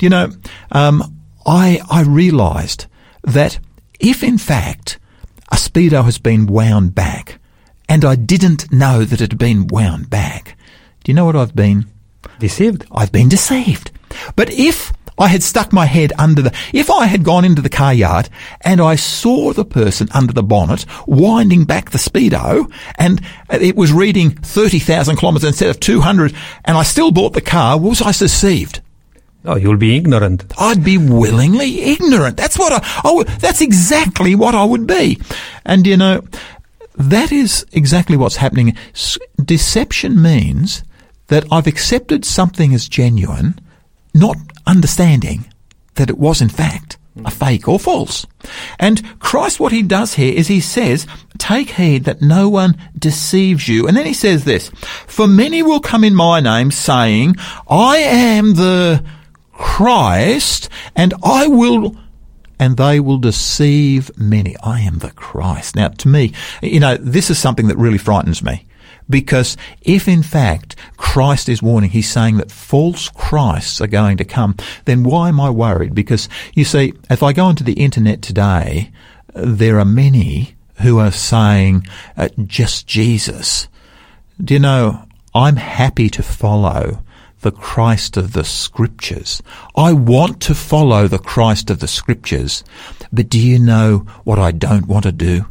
[0.00, 0.30] You know?
[0.72, 1.02] Um,
[1.46, 2.86] I I realised
[3.22, 3.58] that
[3.98, 4.98] if in fact
[5.50, 7.38] a speedo has been wound back,
[7.88, 10.56] and I didn't know that it had been wound back,
[11.04, 11.86] do you know what I've been?
[12.38, 12.84] Deceived.
[12.92, 13.90] I've been deceived.
[14.36, 17.68] But if I had stuck my head under the, if I had gone into the
[17.68, 18.28] car yard
[18.60, 23.92] and I saw the person under the bonnet winding back the speedo and it was
[23.92, 26.34] reading 30,000 kilometres instead of 200
[26.64, 28.80] and I still bought the car, was I deceived?
[29.48, 30.44] Oh, you'll be ignorant.
[30.58, 32.36] I'd be willingly ignorant.
[32.36, 35.18] That's what I, I would, that's exactly what I would be.
[35.64, 36.22] And you know,
[36.96, 38.76] that is exactly what's happening.
[39.42, 40.84] Deception means
[41.28, 43.58] that I've accepted something as genuine,
[44.12, 45.50] not understanding
[45.94, 48.26] that it was in fact a fake or false.
[48.78, 51.06] And Christ, what he does here is he says,
[51.38, 53.88] take heed that no one deceives you.
[53.88, 54.68] And then he says this,
[55.06, 59.02] for many will come in my name saying, I am the
[59.58, 61.94] Christ and I will
[62.58, 64.56] and they will deceive many.
[64.62, 65.76] I am the Christ.
[65.76, 68.64] Now, to me, you know, this is something that really frightens me.
[69.10, 74.24] Because if in fact Christ is warning, he's saying that false Christs are going to
[74.24, 75.94] come, then why am I worried?
[75.94, 78.90] Because you see, if I go onto the internet today,
[79.34, 83.68] there are many who are saying uh, just Jesus.
[84.42, 87.02] Do you know, I'm happy to follow
[87.40, 89.42] the Christ of the Scriptures.
[89.76, 92.64] I want to follow the Christ of the Scriptures.
[93.12, 95.46] But do you know what I don't want to do?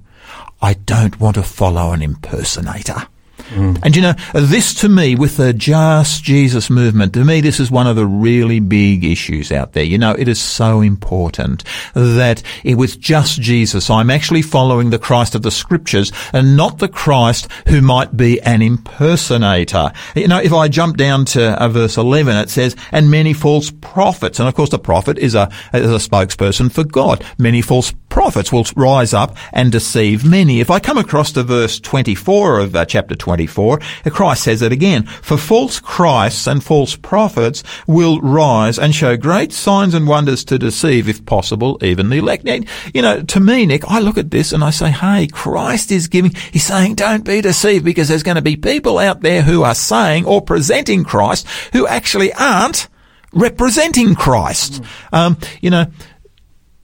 [0.62, 3.08] I don't want to follow an impersonator.
[3.56, 7.72] And you know, this to me, with the Just Jesus movement, to me, this is
[7.72, 9.84] one of the really big issues out there.
[9.84, 15.00] You know, it is so important that it, with Just Jesus, I'm actually following the
[15.00, 19.92] Christ of the Scriptures and not the Christ who might be an impersonator.
[20.16, 23.72] You know, if I jump down to uh, verse 11, it says, and many false
[23.82, 24.40] prophets.
[24.40, 27.24] And of course, the prophet is a, is a spokesperson for God.
[27.38, 30.60] Many false prophets will rise up and deceive many.
[30.60, 35.04] If I come across to verse 24 of uh, chapter 24, Christ says it again.
[35.06, 40.58] For false Christs and false prophets will rise and show great signs and wonders to
[40.58, 42.44] deceive, if possible, even the elect.
[42.46, 42.58] Now,
[42.96, 46.08] You know, to me, Nick, I look at this and I say, hey, Christ is
[46.08, 49.62] giving, he's saying, don't be deceived because there's going to be people out there who
[49.62, 52.88] are saying or presenting Christ who actually aren't
[53.34, 54.82] representing Christ.
[55.14, 55.86] Um, you know,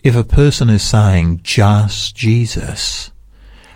[0.03, 3.12] if a person is saying just Jesus,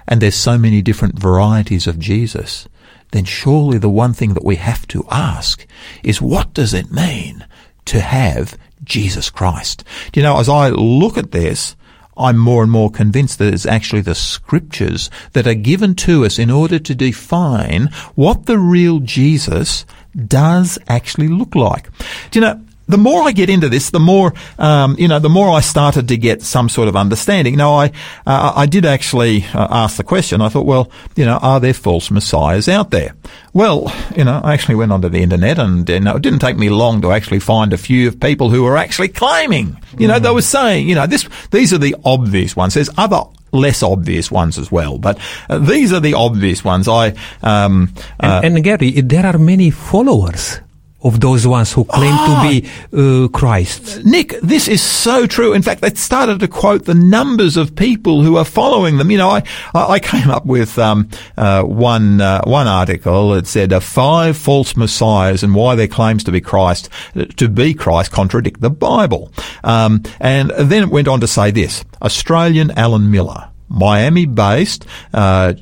[0.08, 2.67] and there's so many different varieties of Jesus,
[3.12, 5.65] then surely the one thing that we have to ask
[6.04, 7.46] is what does it mean
[7.86, 9.84] to have Jesus Christ.
[10.12, 11.76] Do you know, as I look at this,
[12.17, 16.39] I'm more and more convinced that it's actually the scriptures that are given to us
[16.39, 19.86] in order to define what the real Jesus
[20.26, 21.89] does actually look like.
[22.32, 25.30] Do you know, the more I get into this, the more um, you know, the
[25.30, 27.56] more I started to get some sort of understanding.
[27.56, 27.91] Now, I
[28.26, 30.41] uh, I did actually uh, ask the question.
[30.41, 33.13] I thought, well, you know, are there false messiahs out there?
[33.54, 36.58] Well, you know, I actually went onto the internet, and you know, it didn't take
[36.58, 39.78] me long to actually find a few of people who were actually claiming.
[39.97, 42.73] You know, they were saying, you know, this these are the obvious ones.
[42.73, 45.17] There's other less obvious ones as well, but
[45.50, 46.88] uh, these are the obvious ones.
[46.88, 50.60] I um, uh, And, and Gary, there are many followers
[51.08, 52.26] of those ones who claim Ah.
[52.28, 54.04] to be uh, Christ.
[54.06, 55.54] Nick, this is so true.
[55.54, 59.10] In fact, they started to quote the numbers of people who are following them.
[59.12, 59.43] You know, I
[59.74, 64.38] I I came up with um, uh, one uh, one article that said uh, five
[64.38, 66.89] false messiahs and why their claims to be Christ
[67.38, 69.32] to be Christ contradict the Bible.
[69.63, 73.50] Um, and then it went on to say this: Australian Alan Miller.
[73.69, 75.53] Miami based uh,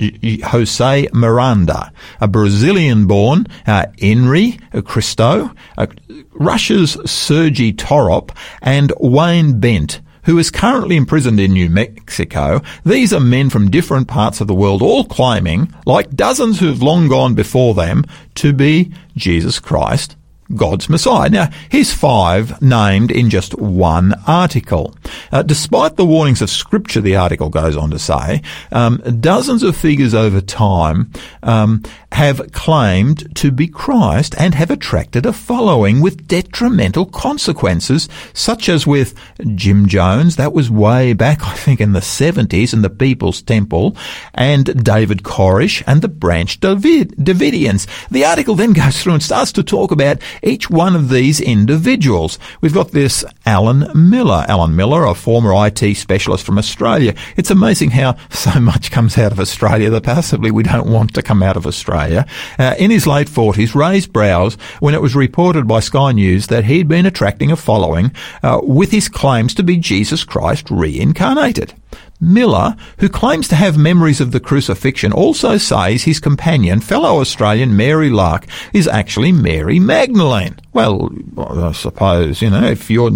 [0.45, 1.91] Jose Miranda,
[2.21, 5.87] a Brazilian born uh, Inri Cristo, uh,
[6.31, 10.01] Russia's Sergei Torop, and Wayne Bent.
[10.25, 12.61] Who is currently imprisoned in New Mexico?
[12.83, 17.07] These are men from different parts of the world, all claiming, like dozens who've long
[17.07, 20.15] gone before them, to be Jesus Christ,
[20.53, 21.29] God's Messiah.
[21.29, 24.95] Now, here's five named in just one article.
[25.31, 29.75] Uh, despite the warnings of Scripture, the article goes on to say, um, dozens of
[29.75, 31.81] figures over time um,
[32.11, 38.85] have claimed to be Christ and have attracted a following with detrimental consequences, such as
[38.85, 39.15] with
[39.55, 43.97] Jim Jones, that was way back, I think, in the 70s in the People's Temple,
[44.33, 47.87] and David Koresh and the Branch David, Davidians.
[48.09, 52.39] The article then goes through and starts to talk about each one of these individuals.
[52.61, 54.45] We've got this Alan Miller.
[54.47, 57.15] Alan Miller, a former IT specialist from Australia.
[57.37, 61.21] It's amazing how so much comes out of Australia that possibly we don't want to
[61.21, 62.25] come out of Australia.
[62.57, 66.65] Uh, in his late 40s, raised brows when it was reported by Sky News that
[66.65, 68.11] he'd been attracting a following
[68.43, 71.73] uh, with his claims to be Jesus Christ reincarnated.
[72.21, 77.75] Miller, who claims to have memories of the crucifixion, also says his companion, fellow Australian
[77.75, 80.55] Mary Lark, is actually Mary Magdalene.
[80.73, 83.11] Well, I suppose, you know, if you're...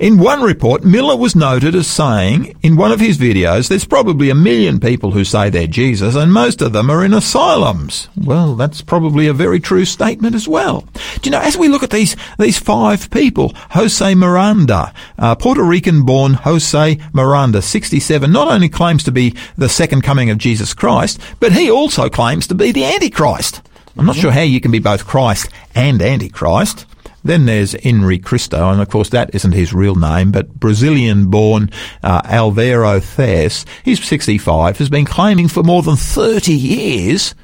[0.00, 4.30] In one report, Miller was noted as saying in one of his videos, there's probably
[4.30, 8.08] a million people who say they're Jesus and most of them are in asylums.
[8.16, 10.86] Well, that's probably a very true statement as well.
[11.20, 15.62] Do you know, as we look at these, these five people, Jose Miranda, uh, Puerto
[15.62, 20.72] Rican born Jose Miranda, 67, not only claims to be the second coming of Jesus
[20.72, 23.60] Christ, but he also claims to be the Antichrist.
[23.98, 26.86] I'm not sure how you can be both Christ and Antichrist.
[27.22, 31.70] Then there's Inri Cristo, and of course that isn't his real name, but Brazilian-born
[32.02, 37.34] uh, Alvaro Thes, he's 65, has been claiming for more than 30 years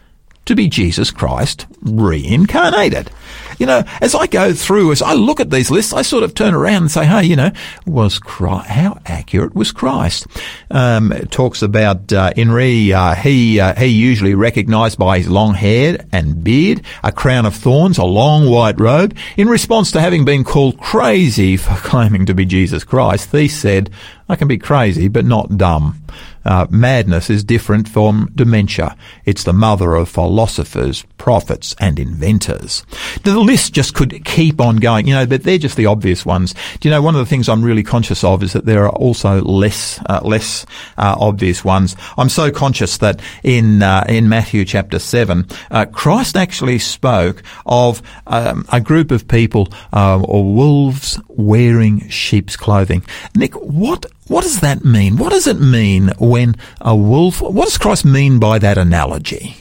[0.46, 3.10] to be Jesus Christ reincarnated.
[3.58, 6.34] You know, as I go through, as I look at these lists, I sort of
[6.34, 7.50] turn around and say, hey, you know,
[7.86, 10.26] was Christ, how accurate was Christ?
[10.70, 15.54] Um, it talks about uh, Henry, uh, he, uh, he usually recognised by his long
[15.54, 19.16] hair and beard, a crown of thorns, a long white robe.
[19.36, 23.90] In response to having been called crazy for claiming to be Jesus Christ, he said,
[24.28, 26.02] I can be crazy, but not dumb.
[26.46, 28.96] Uh, madness is different from dementia.
[29.24, 32.84] It's the mother of philosophers, prophets, and inventors.
[33.24, 36.54] The list just could keep on going, you know, but they're just the obvious ones.
[36.78, 38.90] Do you know, one of the things I'm really conscious of is that there are
[38.92, 40.64] also less, uh, less,
[40.96, 41.96] uh, obvious ones.
[42.16, 48.02] I'm so conscious that in, uh, in Matthew chapter 7, uh, Christ actually spoke of,
[48.28, 53.02] um, a group of people, uh, or wolves wearing sheep's clothing.
[53.34, 55.16] Nick, what what does that mean?
[55.16, 57.40] What does it mean when a wolf?
[57.40, 59.56] What does Christ mean by that analogy?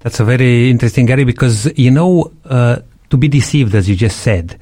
[0.00, 2.76] That's a very interesting, Gary, because you know, uh,
[3.10, 4.58] to be deceived, as you just said,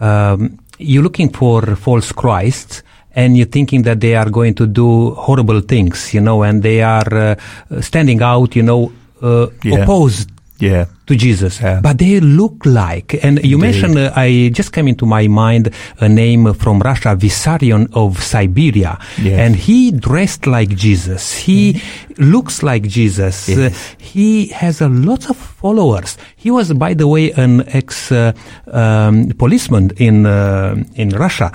[0.00, 2.82] um, you're looking for false Christs.
[3.18, 6.82] And you're thinking that they are going to do horrible things, you know, and they
[6.82, 8.92] are uh, standing out, you know,
[9.22, 9.84] uh, Yeah.
[9.84, 10.28] opposed
[10.58, 10.86] Yeah.
[11.06, 11.60] to Jesus.
[11.60, 11.80] Yeah.
[11.80, 16.08] But they look like, and you mentioned, uh, I just came into my mind a
[16.08, 18.98] name from Russia, Vissarion of Siberia.
[19.22, 19.38] Yes.
[19.38, 21.32] And he dressed like Jesus.
[21.32, 21.80] He
[22.18, 23.48] looks like Jesus.
[23.48, 23.58] Yes.
[23.58, 26.16] Uh, he has a lot of followers.
[26.36, 28.32] He was, by the way, an ex uh,
[28.72, 31.52] um, policeman in uh, in Russia,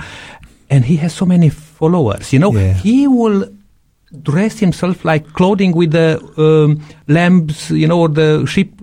[0.70, 2.32] and he has so many followers.
[2.32, 2.72] You know, Yeah.
[2.74, 3.48] he will
[4.22, 8.81] dress himself like clothing with the um, lambs, you know, or the sheep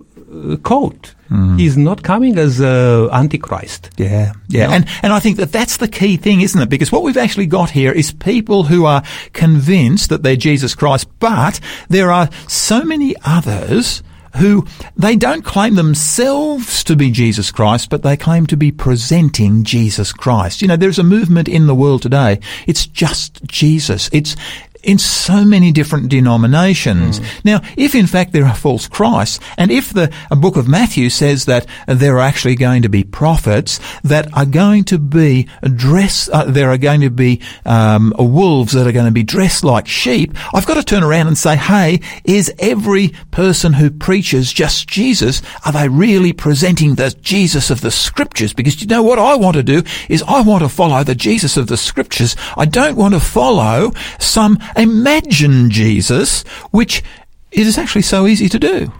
[0.63, 1.15] coat.
[1.57, 3.91] He's not coming as uh, Antichrist.
[3.97, 4.71] Yeah, yeah.
[4.71, 6.69] And, and I think that that's the key thing, isn't it?
[6.69, 9.03] Because what we've actually got here is people who are
[9.34, 14.01] convinced that they're Jesus Christ, but there are so many others
[14.38, 14.65] who
[14.95, 20.11] they don't claim themselves to be Jesus Christ, but they claim to be presenting Jesus
[20.13, 20.61] Christ.
[20.61, 22.39] You know, there's a movement in the world today.
[22.67, 24.09] It's just Jesus.
[24.11, 24.36] It's,
[24.84, 27.19] in so many different denominations.
[27.19, 27.45] Mm.
[27.45, 31.45] Now, if in fact there are false Christs, and if the book of Matthew says
[31.45, 36.45] that there are actually going to be prophets that are going to be dressed, uh,
[36.45, 40.34] there are going to be um, wolves that are going to be dressed like sheep,
[40.53, 45.41] I've got to turn around and say, hey, is every person who preaches just Jesus,
[45.65, 48.53] are they really presenting the Jesus of the scriptures?
[48.53, 51.57] Because you know what I want to do is I want to follow the Jesus
[51.57, 52.36] of the scriptures.
[52.57, 57.03] I don't want to follow some imagine Jesus, which
[57.51, 58.91] is actually so easy to do.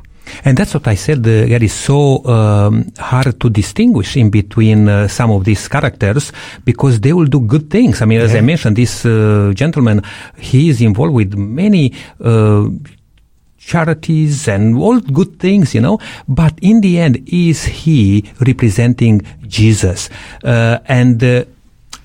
[0.46, 1.26] And that's what I said.
[1.26, 6.32] Uh, it is so um, hard to distinguish in between uh, some of these characters
[6.66, 8.02] because they will do good things.
[8.02, 10.02] I mean, as I mentioned, this uh, gentleman,
[10.38, 11.94] he is involved with many
[12.24, 12.68] uh,
[13.58, 16.00] charities and all good things, you know.
[16.28, 20.10] But in the end, is he representing Jesus?
[20.44, 21.46] Uh, and uh,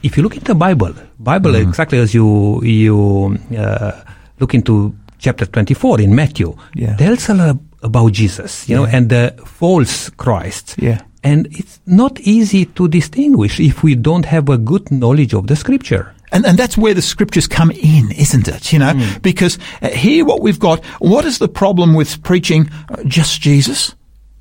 [0.04, 1.68] if you look into the Bible, Bible Mm-hmm.
[1.70, 3.92] exactly as you you uh,
[4.40, 6.96] look into chapter 24 in Matthew, Yeah.
[6.96, 10.74] tells a lot about Jesus, you know, and the false Christ.
[10.78, 11.00] Yeah.
[11.22, 15.56] And it's not easy to distinguish if we don't have a good knowledge of the
[15.56, 16.12] scripture.
[16.32, 18.72] And, and that's where the scriptures come in, isn't it?
[18.72, 18.92] You know,
[19.22, 23.94] because uh, here what we've got, what is the problem with preaching uh, just Jesus?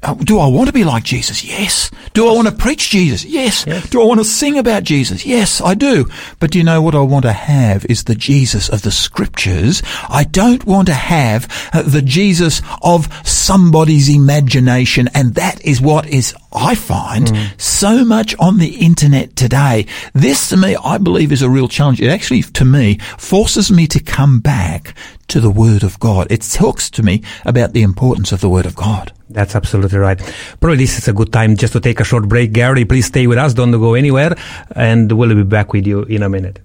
[0.03, 1.43] Uh, do I want to be like Jesus?
[1.43, 1.89] Yes.
[2.13, 3.23] Do I want to preach Jesus?
[3.23, 3.65] Yes.
[3.65, 3.89] Yes.
[3.89, 5.25] Do I want to sing about Jesus?
[5.25, 6.05] Yes, I do.
[6.39, 9.81] But do you know what I want to have is the Jesus of the scriptures.
[10.09, 15.09] I don't want to have uh, the Jesus of somebody's imagination.
[15.13, 19.85] And that is what is, I find, so much on the internet today.
[20.13, 22.01] This to me, I believe is a real challenge.
[22.01, 24.95] It actually, to me, forces me to come back
[25.27, 26.27] to the Word of God.
[26.31, 29.11] It talks to me about the importance of the Word of God.
[29.29, 30.19] That's absolutely right.
[30.59, 32.53] Probably this is a good time just to take a short break.
[32.53, 33.53] Gary, please stay with us.
[33.53, 34.35] Don't go anywhere.
[34.75, 36.59] And we'll be back with you in a minute.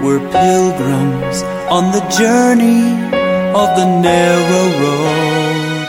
[0.00, 2.92] We're pilgrims on the journey
[3.52, 5.88] of the narrow road.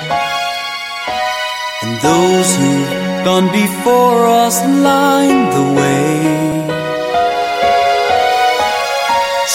[1.84, 6.39] And those who've gone before us line the way.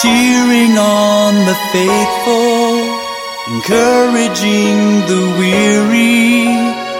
[0.01, 2.83] Cheering on the faithful,
[3.55, 4.75] encouraging
[5.07, 6.51] the weary.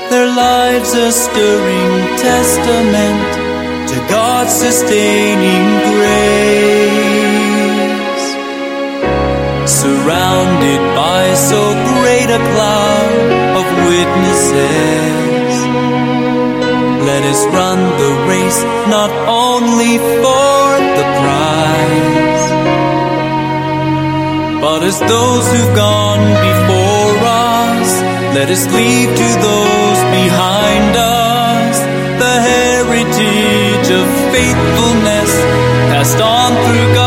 [0.09, 3.29] Their lives a stirring testament
[3.89, 6.55] to God's sustaining grace.
[9.67, 13.29] Surrounded by so great a cloud
[13.59, 15.24] of witnesses,
[17.15, 18.61] let us run the race
[18.91, 19.09] not
[19.45, 20.63] only for
[20.97, 22.43] the prize,
[24.59, 27.89] but as those who've gone before us,
[28.35, 31.75] let us leave to those behind us.
[32.23, 34.05] The heritage of
[34.35, 35.31] faithfulness
[35.91, 37.04] passed on through godly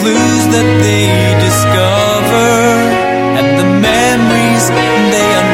[0.00, 1.08] clues that they
[1.46, 2.50] discover.
[3.38, 4.64] And the memories
[5.12, 5.47] they uncover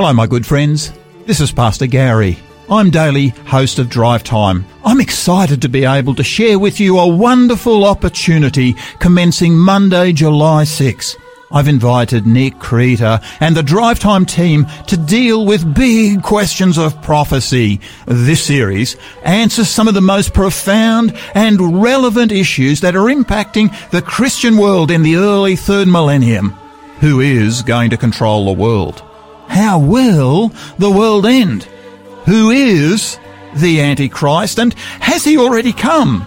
[0.00, 0.94] Hello, my good friends.
[1.26, 2.38] This is Pastor Gary.
[2.70, 4.64] I'm daily host of Drive Time.
[4.82, 10.64] I'm excited to be able to share with you a wonderful opportunity commencing Monday, July
[10.64, 11.18] 6.
[11.52, 17.02] I've invited Nick Creter and the Drive Time team to deal with big questions of
[17.02, 17.78] prophecy.
[18.06, 24.00] This series answers some of the most profound and relevant issues that are impacting the
[24.00, 26.52] Christian world in the early third millennium.
[27.00, 29.04] Who is going to control the world?
[29.50, 31.64] How will the world end?
[32.24, 33.18] Who is
[33.56, 36.24] the Antichrist and has he already come?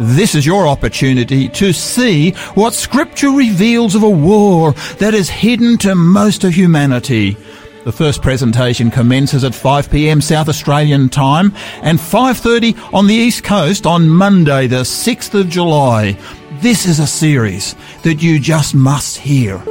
[0.00, 5.76] This is your opportunity to see what scripture reveals of a war that is hidden
[5.78, 7.36] to most of humanity.
[7.84, 11.52] The first presentation commences at 5pm South Australian time
[11.82, 16.16] and 5.30 on the East Coast on Monday the 6th of July.
[16.62, 19.62] This is a series that you just must hear.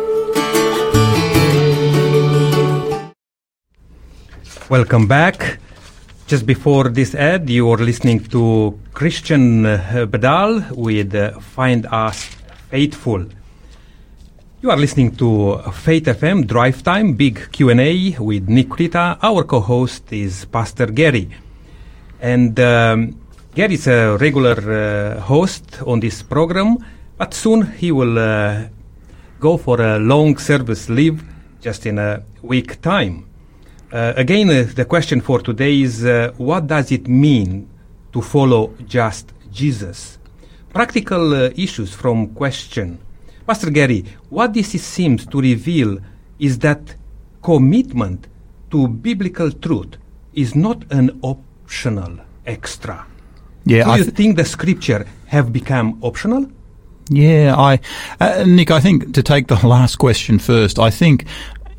[4.71, 5.59] Welcome back.
[6.27, 11.11] Just before this ad, you were listening to Christian Bedal with
[11.41, 12.29] Find Us
[12.69, 13.25] Faithful.
[14.61, 19.17] You are listening to Faith FM Drive Time Big Q&A with Nick Krita.
[19.21, 21.27] Our co-host is Pastor Gary.
[22.21, 23.19] And um,
[23.53, 26.77] Gary is a regular uh, host on this program,
[27.17, 28.69] but soon he will uh,
[29.37, 31.21] go for a long service leave
[31.59, 33.30] just in a week time.
[33.91, 37.67] Uh, again, uh, the question for today is uh, what does it mean
[38.13, 40.17] to follow just Jesus?
[40.73, 42.99] Practical uh, issues from question.
[43.45, 45.97] Pastor Gary, what this is, seems to reveal
[46.39, 46.95] is that
[47.43, 48.27] commitment
[48.69, 49.97] to biblical truth
[50.33, 53.05] is not an optional extra.
[53.65, 56.49] Yeah, Do I you th- think the scripture have become optional?
[57.09, 57.79] Yeah, I,
[58.21, 61.25] uh, Nick, I think to take the last question first, I think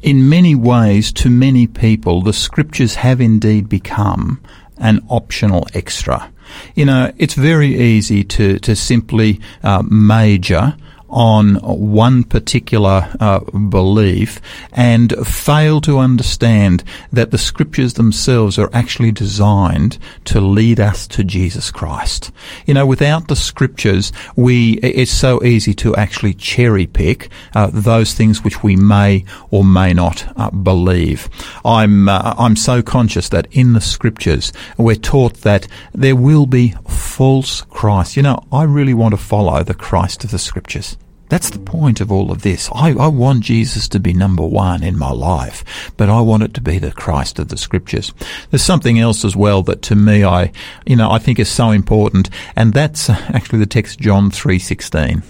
[0.03, 4.40] in many ways, to many people, the scriptures have indeed become
[4.78, 6.32] an optional extra.
[6.74, 10.76] You know, it's very easy to, to simply uh, major
[11.12, 14.40] on one particular uh, belief
[14.72, 16.82] and fail to understand
[17.12, 22.32] that the scriptures themselves are actually designed to lead us to Jesus Christ.
[22.66, 28.14] You know, without the scriptures, we it's so easy to actually cherry pick uh, those
[28.14, 31.28] things which we may or may not uh, believe.
[31.64, 36.74] I'm uh, I'm so conscious that in the scriptures we're taught that there will be
[36.88, 38.16] false Christ.
[38.16, 40.96] You know, I really want to follow the Christ of the scriptures.
[41.32, 42.68] That's the point of all of this.
[42.74, 45.64] I, I, want Jesus to be number one in my life,
[45.96, 48.12] but I want it to be the Christ of the scriptures.
[48.50, 50.52] There's something else as well that to me I,
[50.84, 55.22] you know, I think is so important, and that's uh, actually the text John 3.16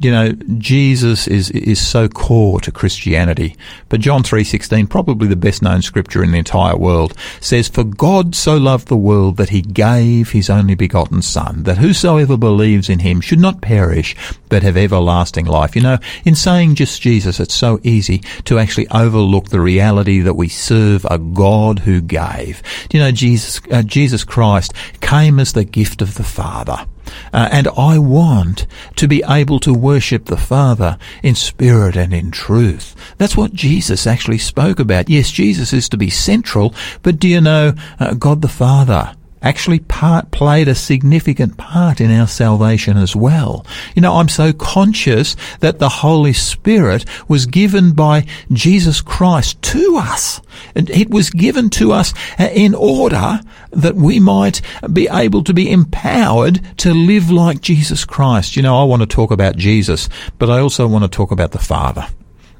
[0.00, 3.56] you know, Jesus is is so core to Christianity.
[3.88, 8.34] But John 3:16, probably the best known scripture in the entire world, says, "For God
[8.34, 13.00] so loved the world that he gave his only begotten son, that whosoever believes in
[13.00, 14.14] him should not perish,
[14.48, 18.88] but have everlasting life." You know, in saying just Jesus, it's so easy to actually
[18.90, 22.62] overlook the reality that we serve a God who gave.
[22.92, 26.86] You know, Jesus uh, Jesus Christ came as the gift of the Father.
[27.32, 32.30] Uh, and I want to be able to worship the Father in spirit and in
[32.30, 32.94] truth.
[33.18, 35.08] That's what Jesus actually spoke about.
[35.08, 39.14] Yes, Jesus is to be central, but do you know uh, God the Father?
[39.42, 43.64] Actually part played a significant part in our salvation as well.
[43.94, 49.96] You know, I'm so conscious that the Holy Spirit was given by Jesus Christ to
[49.96, 50.40] us.
[50.74, 54.60] And it was given to us in order that we might
[54.92, 58.56] be able to be empowered to live like Jesus Christ.
[58.56, 60.08] You know, I want to talk about Jesus,
[60.38, 62.06] but I also want to talk about the Father.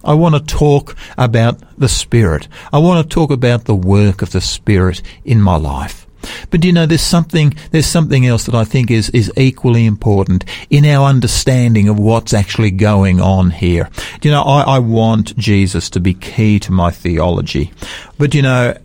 [0.04, 2.48] I want to talk about the Spirit.
[2.72, 6.07] I want to talk about the work of the Spirit in my life.
[6.50, 10.44] But you know, there's something, there's something else that I think is, is equally important
[10.70, 13.88] in our understanding of what's actually going on here.
[14.22, 17.72] You know, I, I want Jesus to be key to my theology.
[18.18, 18.76] But you know,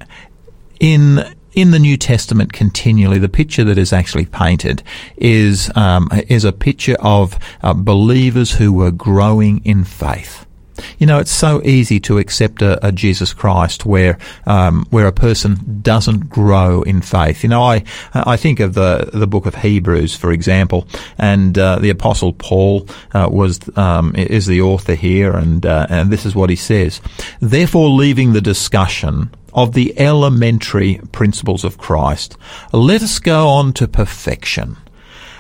[0.80, 4.84] in, in the New Testament continually, the picture that is actually painted
[5.18, 10.46] is um, is a picture of uh, believers who were growing in faith.
[10.98, 15.12] You know, it's so easy to accept a, a Jesus Christ where um, where a
[15.12, 17.44] person doesn't grow in faith.
[17.44, 21.80] You know, I I think of the the book of Hebrews, for example, and uh,
[21.80, 26.36] the Apostle Paul uh, was um, is the author here, and uh, and this is
[26.36, 27.02] what he says.
[27.40, 32.38] Therefore, leaving the discussion of the elementary principles of Christ,
[32.72, 34.78] let us go on to perfection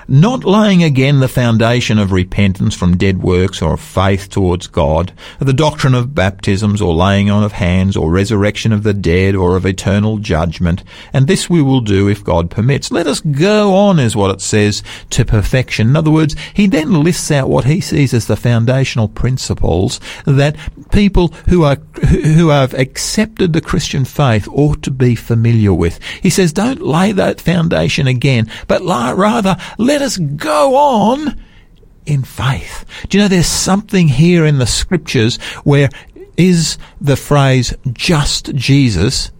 [0.07, 5.13] not laying again the foundation of repentance from dead works or of faith towards God,
[5.39, 9.55] the doctrine of baptisms or laying on of hands or resurrection of the dead or
[9.55, 10.83] of eternal judgment,
[11.13, 12.91] and this we will do if God permits.
[12.91, 15.89] Let us go on, is what it says, to perfection.
[15.89, 20.55] In other words, he then lists out what he sees as the foundational principles that
[20.91, 21.75] people who are
[22.09, 26.01] who have accepted the Christian faith ought to be familiar with.
[26.21, 31.39] He says, don't lay that foundation again, but rather let us go on
[32.05, 32.85] in faith.
[33.09, 35.89] Do you know there's something here in the scriptures where
[36.37, 39.31] is the phrase just Jesus,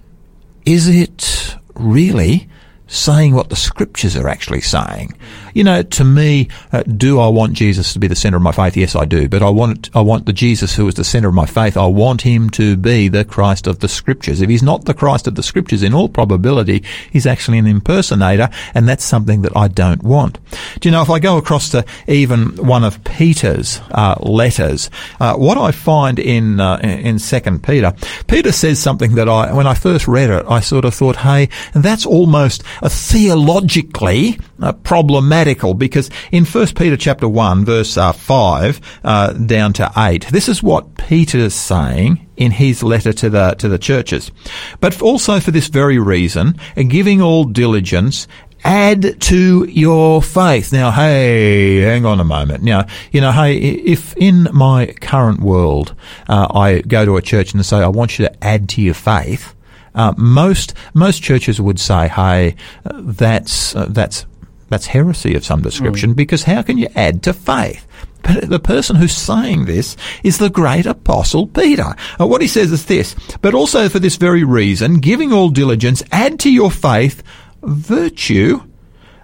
[0.65, 2.49] is it really
[2.87, 5.13] saying what the scriptures are actually saying?
[5.53, 8.51] You know, to me, uh, do I want Jesus to be the center of my
[8.51, 8.75] faith?
[8.75, 9.29] Yes, I do.
[9.29, 11.77] But I want I want the Jesus who is the center of my faith.
[11.77, 14.41] I want him to be the Christ of the Scriptures.
[14.41, 18.49] If he's not the Christ of the Scriptures, in all probability, he's actually an impersonator,
[18.73, 20.39] and that's something that I don't want.
[20.79, 24.89] Do you know, if I go across to even one of Peter's uh, letters,
[25.19, 27.93] uh, what I find in uh, in Second Peter,
[28.27, 31.49] Peter says something that I, when I first read it, I sort of thought, hey,
[31.73, 38.13] that's almost a theologically uh, problematic radical because in 1 Peter chapter 1 verse uh,
[38.13, 43.53] 5 uh, down to 8, this is what Peter's saying in his letter to the
[43.55, 44.31] to the churches.
[44.79, 48.25] But also for this very reason, giving all diligence,
[48.63, 50.71] add to your faith.
[50.71, 52.63] Now, hey, hang on a moment.
[52.63, 55.93] Now, you know, hey, if in my current world
[56.29, 58.93] uh, I go to a church and say, I want you to add to your
[58.93, 59.53] faith,
[59.93, 64.25] uh, most most churches would say, "Hey, uh, that's uh, that's
[64.73, 66.15] that's heresy of some description mm.
[66.15, 67.85] because how can you add to faith?
[68.23, 71.93] But the person who's saying this is the great apostle Peter.
[72.19, 76.01] Uh, what he says is this, but also for this very reason, giving all diligence,
[76.11, 77.21] add to your faith
[77.61, 78.61] virtue,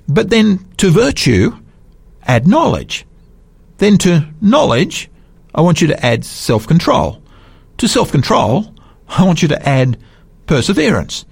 [0.07, 1.57] but then to virtue,
[2.27, 3.07] add knowledge.
[3.79, 5.09] Then to knowledge,
[5.55, 7.23] I want you to add self-control.
[7.79, 8.71] To self-control,
[9.07, 9.97] I want you to add
[10.45, 11.25] perseverance.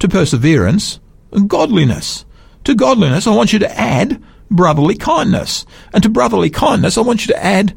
[0.00, 1.00] To perseverance,
[1.46, 2.26] godliness.
[2.64, 5.66] To godliness, I want you to add brotherly kindness.
[5.92, 7.74] And to brotherly kindness, I want you to add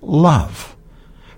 [0.00, 0.76] love.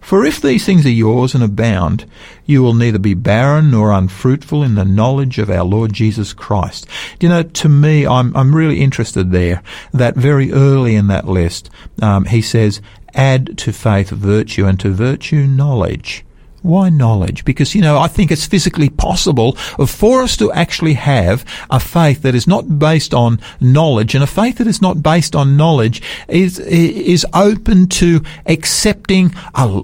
[0.01, 2.07] For if these things are yours and abound,
[2.47, 6.87] you will neither be barren nor unfruitful in the knowledge of our Lord Jesus Christ.
[7.21, 9.63] You know, to me, I'm, I'm really interested there
[9.93, 11.69] that very early in that list,
[12.01, 12.81] um, he says,
[13.13, 16.25] add to faith virtue and to virtue knowledge
[16.63, 17.45] why knowledge?
[17.45, 22.23] Because, you know, I think it's physically possible for us to actually have a faith
[22.23, 26.03] that is not based on knowledge and a faith that is not based on knowledge
[26.29, 29.83] is, is open to accepting a,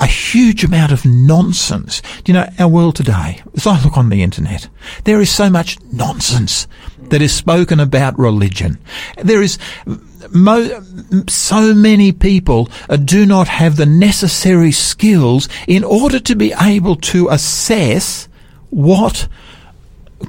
[0.00, 2.02] a huge amount of nonsense.
[2.22, 4.68] Do you know, our world today, as I look on the internet,
[5.04, 6.66] there is so much nonsense
[7.10, 8.78] that is spoken about religion.
[9.22, 9.58] There is
[10.30, 10.82] mo-
[11.28, 16.96] so many people uh, do not have the necessary skills in order to be able
[16.96, 18.28] to assess
[18.70, 19.28] what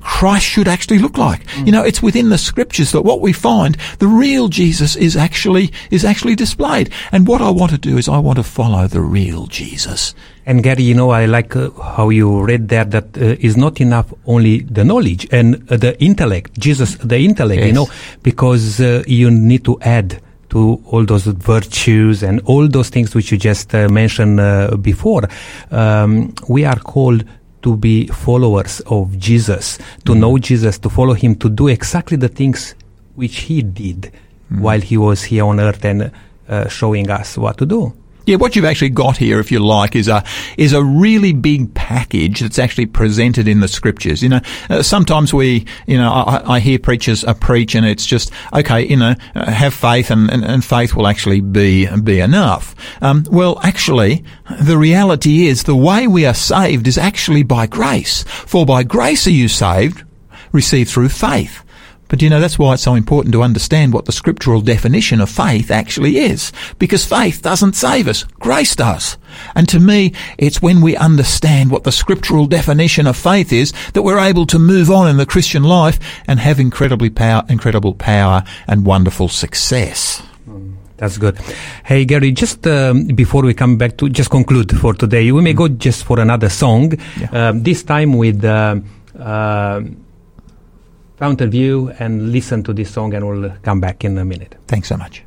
[0.02, 1.46] Christ should actually look like.
[1.48, 1.66] Mm.
[1.66, 5.72] You know, it's within the scriptures that what we find, the real Jesus is actually,
[5.92, 6.92] is actually displayed.
[7.12, 10.14] And what I want to do is I want to follow the real Jesus.
[10.48, 13.82] And Gary, you know, I like uh, how you read there that uh, is not
[13.82, 17.68] enough only the knowledge and uh, the intellect, Jesus, the intellect, yes.
[17.68, 17.88] you know,
[18.22, 23.32] because uh, you need to add to all those virtues and all those things which
[23.32, 25.28] you just uh, mentioned uh, before.
[25.72, 27.26] Um, we are called
[27.64, 30.20] to be followers of Jesus, to mm.
[30.20, 32.76] know Jesus, to follow him, to do exactly the things
[33.16, 34.12] which he did
[34.52, 34.62] mm.
[34.62, 36.12] while he was here on earth and
[36.48, 37.92] uh, showing us what to do.
[38.26, 40.24] Yeah, what you've actually got here, if you like, is a
[40.58, 44.24] is a really big package that's actually presented in the scriptures.
[44.24, 48.06] You know, uh, sometimes we, you know, I, I hear preachers uh, preach, and it's
[48.06, 48.88] just okay.
[48.88, 52.74] You know, uh, have faith, and, and, and, faith will actually be be enough.
[53.04, 54.24] Um, well, actually,
[54.60, 58.24] the reality is the way we are saved is actually by grace.
[58.24, 60.04] For by grace are you saved,
[60.52, 61.65] received through faith.
[62.08, 65.30] But you know, that's why it's so important to understand what the scriptural definition of
[65.30, 66.52] faith actually is.
[66.80, 68.24] Because faith doesn't save us.
[68.40, 69.18] Grace does.
[69.56, 74.04] And to me, it's when we understand what the scriptural definition of faith is that
[74.04, 78.44] we're able to move on in the Christian life and have incredibly power, incredible power
[78.68, 80.22] and wonderful success.
[80.98, 81.38] That's good.
[81.84, 85.54] Hey, Gary, just um, before we come back to just conclude for today, we may
[85.54, 87.50] go just for another song, yeah.
[87.50, 88.80] um, this time with uh,
[89.20, 89.82] uh,
[91.18, 94.56] Fountain View and listen to this song, and we'll come back in a minute.
[94.68, 95.24] Thanks so much.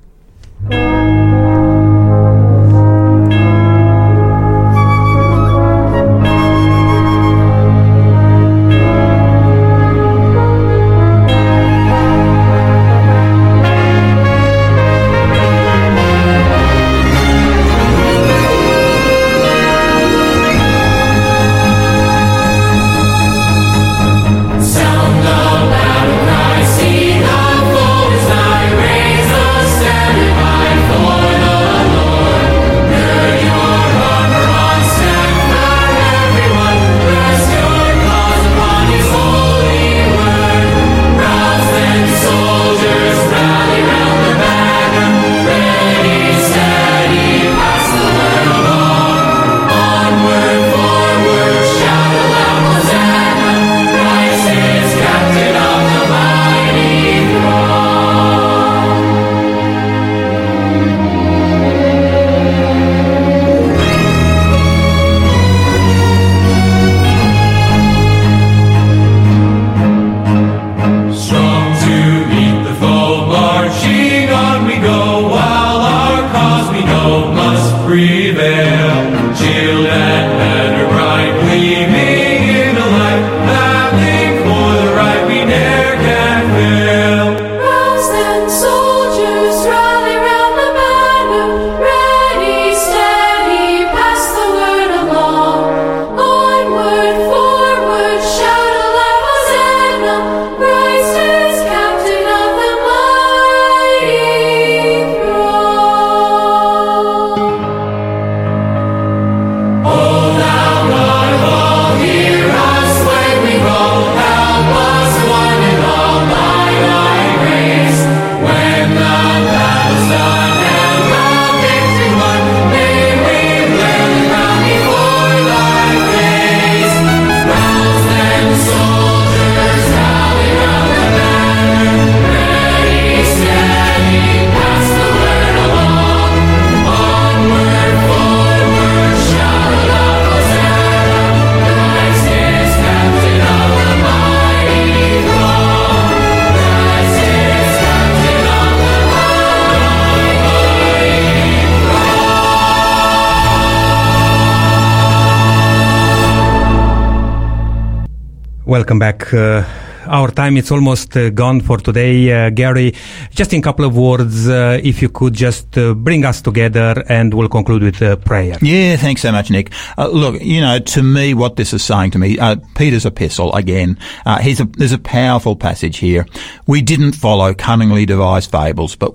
[159.33, 159.65] Uh,
[160.09, 162.33] our time is almost uh, gone for today.
[162.33, 162.95] Uh, Gary,
[163.31, 167.05] just in a couple of words, uh, if you could just uh, bring us together
[167.09, 168.57] and we'll conclude with a prayer.
[168.63, 169.73] Yeah, thanks so much, Nick.
[169.97, 173.55] Uh, look, you know, to me, what this is saying to me, uh, Peter's epistle
[173.55, 173.99] again.
[174.25, 176.27] Uh, he's a, there's a powerful passage here.
[176.67, 179.15] We didn't follow cunningly devised fables, but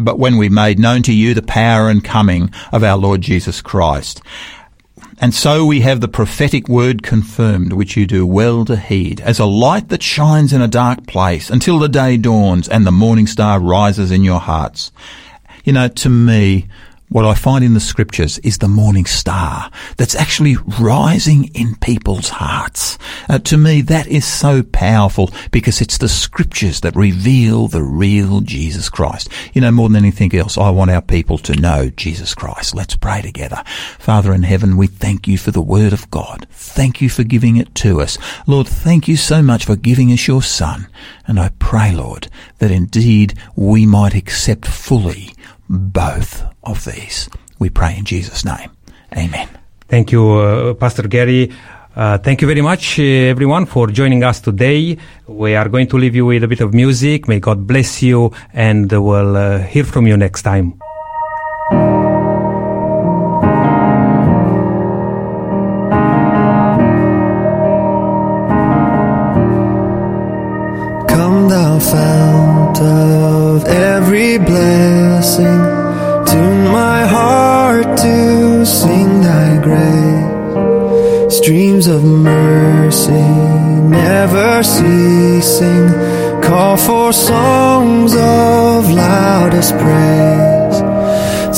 [0.00, 3.60] but when we made known to you the power and coming of our Lord Jesus
[3.60, 4.22] Christ.
[5.20, 9.38] And so we have the prophetic word confirmed, which you do well to heed, as
[9.38, 13.26] a light that shines in a dark place until the day dawns and the morning
[13.26, 14.92] star rises in your hearts.
[15.64, 16.68] You know, to me,
[17.10, 22.28] what I find in the scriptures is the morning star that's actually rising in people's
[22.28, 22.98] hearts.
[23.28, 28.40] Uh, to me, that is so powerful because it's the scriptures that reveal the real
[28.42, 29.30] Jesus Christ.
[29.54, 32.74] You know, more than anything else, I want our people to know Jesus Christ.
[32.74, 33.62] Let's pray together.
[33.98, 36.46] Father in heaven, we thank you for the word of God.
[36.50, 38.18] Thank you for giving it to us.
[38.46, 40.88] Lord, thank you so much for giving us your son.
[41.26, 42.28] And I pray, Lord,
[42.58, 45.34] that indeed we might accept fully
[45.68, 47.28] both of these.
[47.58, 48.70] We pray in Jesus' name.
[49.16, 49.48] Amen.
[49.88, 51.50] Thank you, uh, Pastor Gary.
[51.96, 54.96] Uh, thank you very much, uh, everyone, for joining us today.
[55.26, 57.26] We are going to leave you with a bit of music.
[57.26, 60.78] May God bless you, and we'll uh, hear from you next time.
[71.08, 75.77] Come thou fount of every blessing, tune
[76.72, 81.36] my heart to sing thy grace.
[81.36, 83.48] Streams of mercy
[83.88, 85.88] never ceasing,
[86.42, 90.78] call for songs of loudest praise.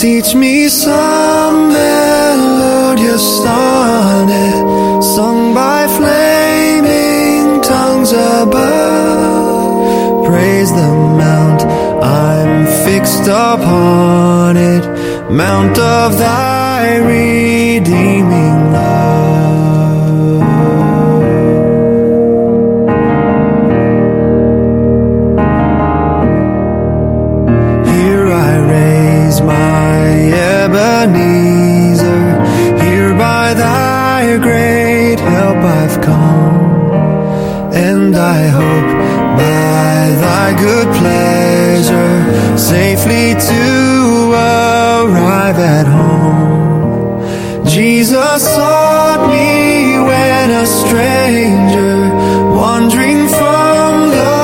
[0.01, 10.27] Teach me some melodious sonnet sung by flaming tongues above.
[10.27, 10.91] Praise the
[11.23, 11.63] mount,
[12.03, 14.40] I'm fixed upon
[15.31, 20.41] mount of thy redeeming love.
[27.87, 30.01] Here I raise my
[30.57, 32.27] Ebenezer.
[32.83, 36.93] Here by thy great help I've come.
[37.73, 38.91] And I hope
[39.39, 44.70] by thy good pleasure safely to arrive
[45.61, 47.67] at home.
[47.67, 51.97] Jesus sought me when a stranger,
[52.57, 54.41] wandering from the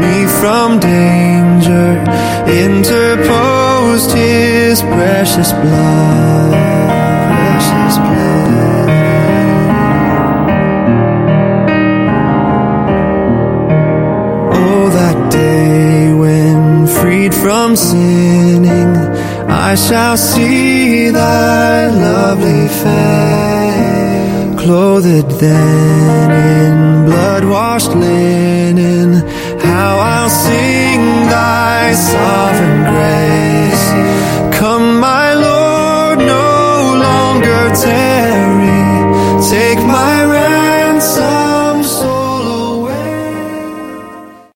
[0.04, 1.90] me from danger
[2.48, 6.63] interposed his precious blood.
[17.44, 18.96] from sinning,
[19.50, 24.62] I shall see thy lovely face.
[24.64, 29.10] Clothed then in blood washed linen,
[29.60, 31.02] how I'll sing
[31.36, 33.88] thy sovereign grace.
[34.58, 36.48] Come, my Lord, no
[37.06, 38.13] longer take.